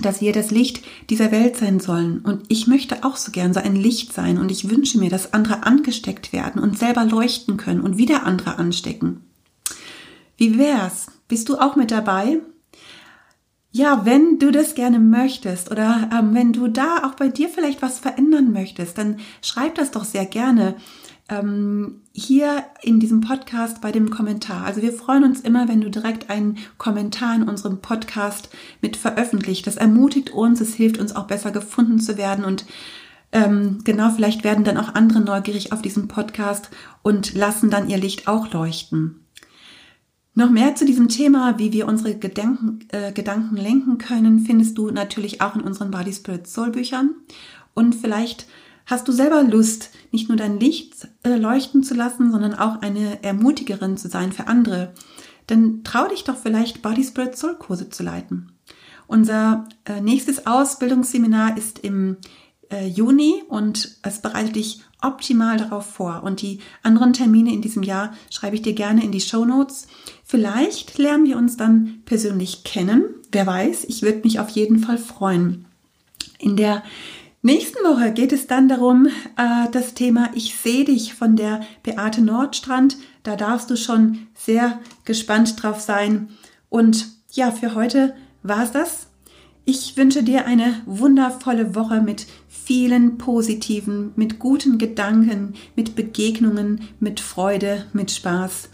dass 0.00 0.22
wir 0.22 0.32
das 0.32 0.50
Licht 0.50 0.82
dieser 1.10 1.30
Welt 1.30 1.58
sein 1.58 1.80
sollen. 1.80 2.20
Und 2.20 2.44
ich 2.48 2.66
möchte 2.66 3.04
auch 3.04 3.16
so 3.16 3.30
gern 3.30 3.52
so 3.52 3.60
ein 3.60 3.76
Licht 3.76 4.14
sein 4.14 4.38
und 4.38 4.50
ich 4.50 4.70
wünsche 4.70 4.98
mir, 4.98 5.10
dass 5.10 5.34
andere 5.34 5.64
angesteckt 5.64 6.32
werden 6.32 6.62
und 6.62 6.78
selber 6.78 7.04
leuchten 7.04 7.58
können 7.58 7.82
und 7.82 7.98
wieder 7.98 8.24
andere 8.24 8.56
anstecken. 8.56 9.20
Wie 10.38 10.56
wär's? 10.56 11.08
Bist 11.28 11.50
du 11.50 11.58
auch 11.58 11.76
mit 11.76 11.90
dabei? 11.90 12.40
Ja, 13.72 14.04
wenn 14.04 14.40
du 14.40 14.50
das 14.50 14.74
gerne 14.74 14.98
möchtest 14.98 15.70
oder 15.70 16.10
ähm, 16.12 16.34
wenn 16.34 16.52
du 16.52 16.66
da 16.66 17.04
auch 17.04 17.14
bei 17.14 17.28
dir 17.28 17.48
vielleicht 17.48 17.82
was 17.82 18.00
verändern 18.00 18.52
möchtest, 18.52 18.98
dann 18.98 19.20
schreib 19.42 19.76
das 19.76 19.92
doch 19.92 20.04
sehr 20.04 20.26
gerne 20.26 20.74
ähm, 21.28 22.00
hier 22.12 22.64
in 22.82 22.98
diesem 22.98 23.20
Podcast 23.20 23.80
bei 23.80 23.92
dem 23.92 24.10
Kommentar. 24.10 24.64
Also 24.64 24.82
wir 24.82 24.92
freuen 24.92 25.22
uns 25.22 25.40
immer, 25.40 25.68
wenn 25.68 25.80
du 25.80 25.88
direkt 25.88 26.30
einen 26.30 26.58
Kommentar 26.78 27.36
in 27.36 27.44
unserem 27.44 27.80
Podcast 27.80 28.50
mit 28.82 28.96
veröffentlicht. 28.96 29.68
Das 29.68 29.76
ermutigt 29.76 30.30
uns, 30.30 30.60
es 30.60 30.74
hilft 30.74 30.98
uns 30.98 31.14
auch 31.14 31.28
besser 31.28 31.52
gefunden 31.52 32.00
zu 32.00 32.18
werden 32.18 32.44
und 32.44 32.66
ähm, 33.32 33.78
genau, 33.84 34.10
vielleicht 34.10 34.42
werden 34.42 34.64
dann 34.64 34.76
auch 34.76 34.96
andere 34.96 35.20
neugierig 35.20 35.72
auf 35.72 35.80
diesen 35.80 36.08
Podcast 36.08 36.70
und 37.02 37.34
lassen 37.34 37.70
dann 37.70 37.88
ihr 37.88 37.98
Licht 37.98 38.26
auch 38.26 38.52
leuchten. 38.52 39.24
Noch 40.34 40.50
mehr 40.50 40.74
zu 40.76 40.84
diesem 40.84 41.08
Thema, 41.08 41.58
wie 41.58 41.72
wir 41.72 41.86
unsere 41.86 42.16
Gedanken, 42.16 42.86
äh, 42.92 43.12
Gedanken 43.12 43.56
lenken 43.56 43.98
können, 43.98 44.40
findest 44.40 44.78
du 44.78 44.90
natürlich 44.90 45.40
auch 45.40 45.56
in 45.56 45.62
unseren 45.62 45.90
Body 45.90 46.12
Spirit 46.12 46.46
Soul 46.46 46.70
Büchern. 46.70 47.14
Und 47.74 47.94
vielleicht 47.94 48.46
Hast 48.90 49.06
du 49.06 49.12
selber 49.12 49.44
Lust, 49.44 49.90
nicht 50.10 50.28
nur 50.28 50.36
dein 50.36 50.58
Licht 50.58 51.06
äh, 51.22 51.36
leuchten 51.36 51.84
zu 51.84 51.94
lassen, 51.94 52.32
sondern 52.32 52.54
auch 52.54 52.82
eine 52.82 53.22
Ermutigerin 53.22 53.96
zu 53.96 54.08
sein 54.08 54.32
für 54.32 54.48
andere? 54.48 54.92
Dann 55.46 55.84
trau 55.84 56.08
dich 56.08 56.24
doch 56.24 56.36
vielleicht 56.36 56.82
Body 56.82 57.04
Spirit 57.04 57.38
Soul 57.38 57.54
Kurse 57.54 57.88
zu 57.88 58.02
leiten. 58.02 58.50
Unser 59.06 59.68
äh, 59.84 60.00
nächstes 60.00 60.44
Ausbildungsseminar 60.44 61.56
ist 61.56 61.78
im 61.78 62.16
äh, 62.68 62.84
Juni 62.86 63.44
und 63.48 63.96
es 64.02 64.22
bereitet 64.22 64.56
dich 64.56 64.82
optimal 65.00 65.58
darauf 65.58 65.86
vor. 65.86 66.24
Und 66.24 66.42
die 66.42 66.58
anderen 66.82 67.12
Termine 67.12 67.52
in 67.52 67.62
diesem 67.62 67.84
Jahr 67.84 68.12
schreibe 68.28 68.56
ich 68.56 68.62
dir 68.62 68.74
gerne 68.74 69.04
in 69.04 69.12
die 69.12 69.20
Show 69.20 69.44
Notes. 69.44 69.86
Vielleicht 70.30 70.96
lernen 70.96 71.26
wir 71.26 71.36
uns 71.36 71.56
dann 71.56 72.02
persönlich 72.04 72.62
kennen. 72.62 73.02
Wer 73.32 73.48
weiß, 73.48 73.82
ich 73.88 74.02
würde 74.02 74.20
mich 74.22 74.38
auf 74.38 74.48
jeden 74.50 74.78
Fall 74.78 74.96
freuen. 74.96 75.64
In 76.38 76.54
der 76.54 76.84
Nächsten 77.42 77.78
Woche 77.82 78.12
geht 78.12 78.32
es 78.32 78.46
dann 78.46 78.68
darum, 78.68 79.08
äh, 79.36 79.68
das 79.72 79.94
Thema 79.94 80.30
Ich 80.36 80.54
sehe 80.54 80.84
dich 80.84 81.14
von 81.14 81.34
der 81.34 81.62
Beate 81.82 82.22
Nordstrand. 82.22 82.96
Da 83.24 83.34
darfst 83.34 83.70
du 83.70 83.76
schon 83.76 84.28
sehr 84.34 84.78
gespannt 85.04 85.60
drauf 85.60 85.80
sein. 85.80 86.28
Und 86.68 87.08
ja, 87.32 87.50
für 87.50 87.74
heute 87.74 88.14
war 88.44 88.62
es 88.62 88.70
das. 88.70 89.08
Ich 89.64 89.96
wünsche 89.96 90.22
dir 90.22 90.46
eine 90.46 90.80
wundervolle 90.86 91.74
Woche 91.74 92.02
mit 92.02 92.28
vielen 92.46 93.18
positiven, 93.18 94.12
mit 94.14 94.38
guten 94.38 94.78
Gedanken, 94.78 95.54
mit 95.74 95.96
Begegnungen, 95.96 96.82
mit 97.00 97.18
Freude, 97.18 97.86
mit 97.92 98.12
Spaß. 98.12 98.68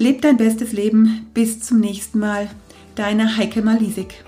Leb 0.00 0.22
dein 0.22 0.38
bestes 0.38 0.72
Leben. 0.72 1.26
Bis 1.34 1.60
zum 1.60 1.78
nächsten 1.78 2.20
Mal. 2.20 2.48
Deine 2.94 3.36
Heike 3.36 3.60
Malisik. 3.60 4.24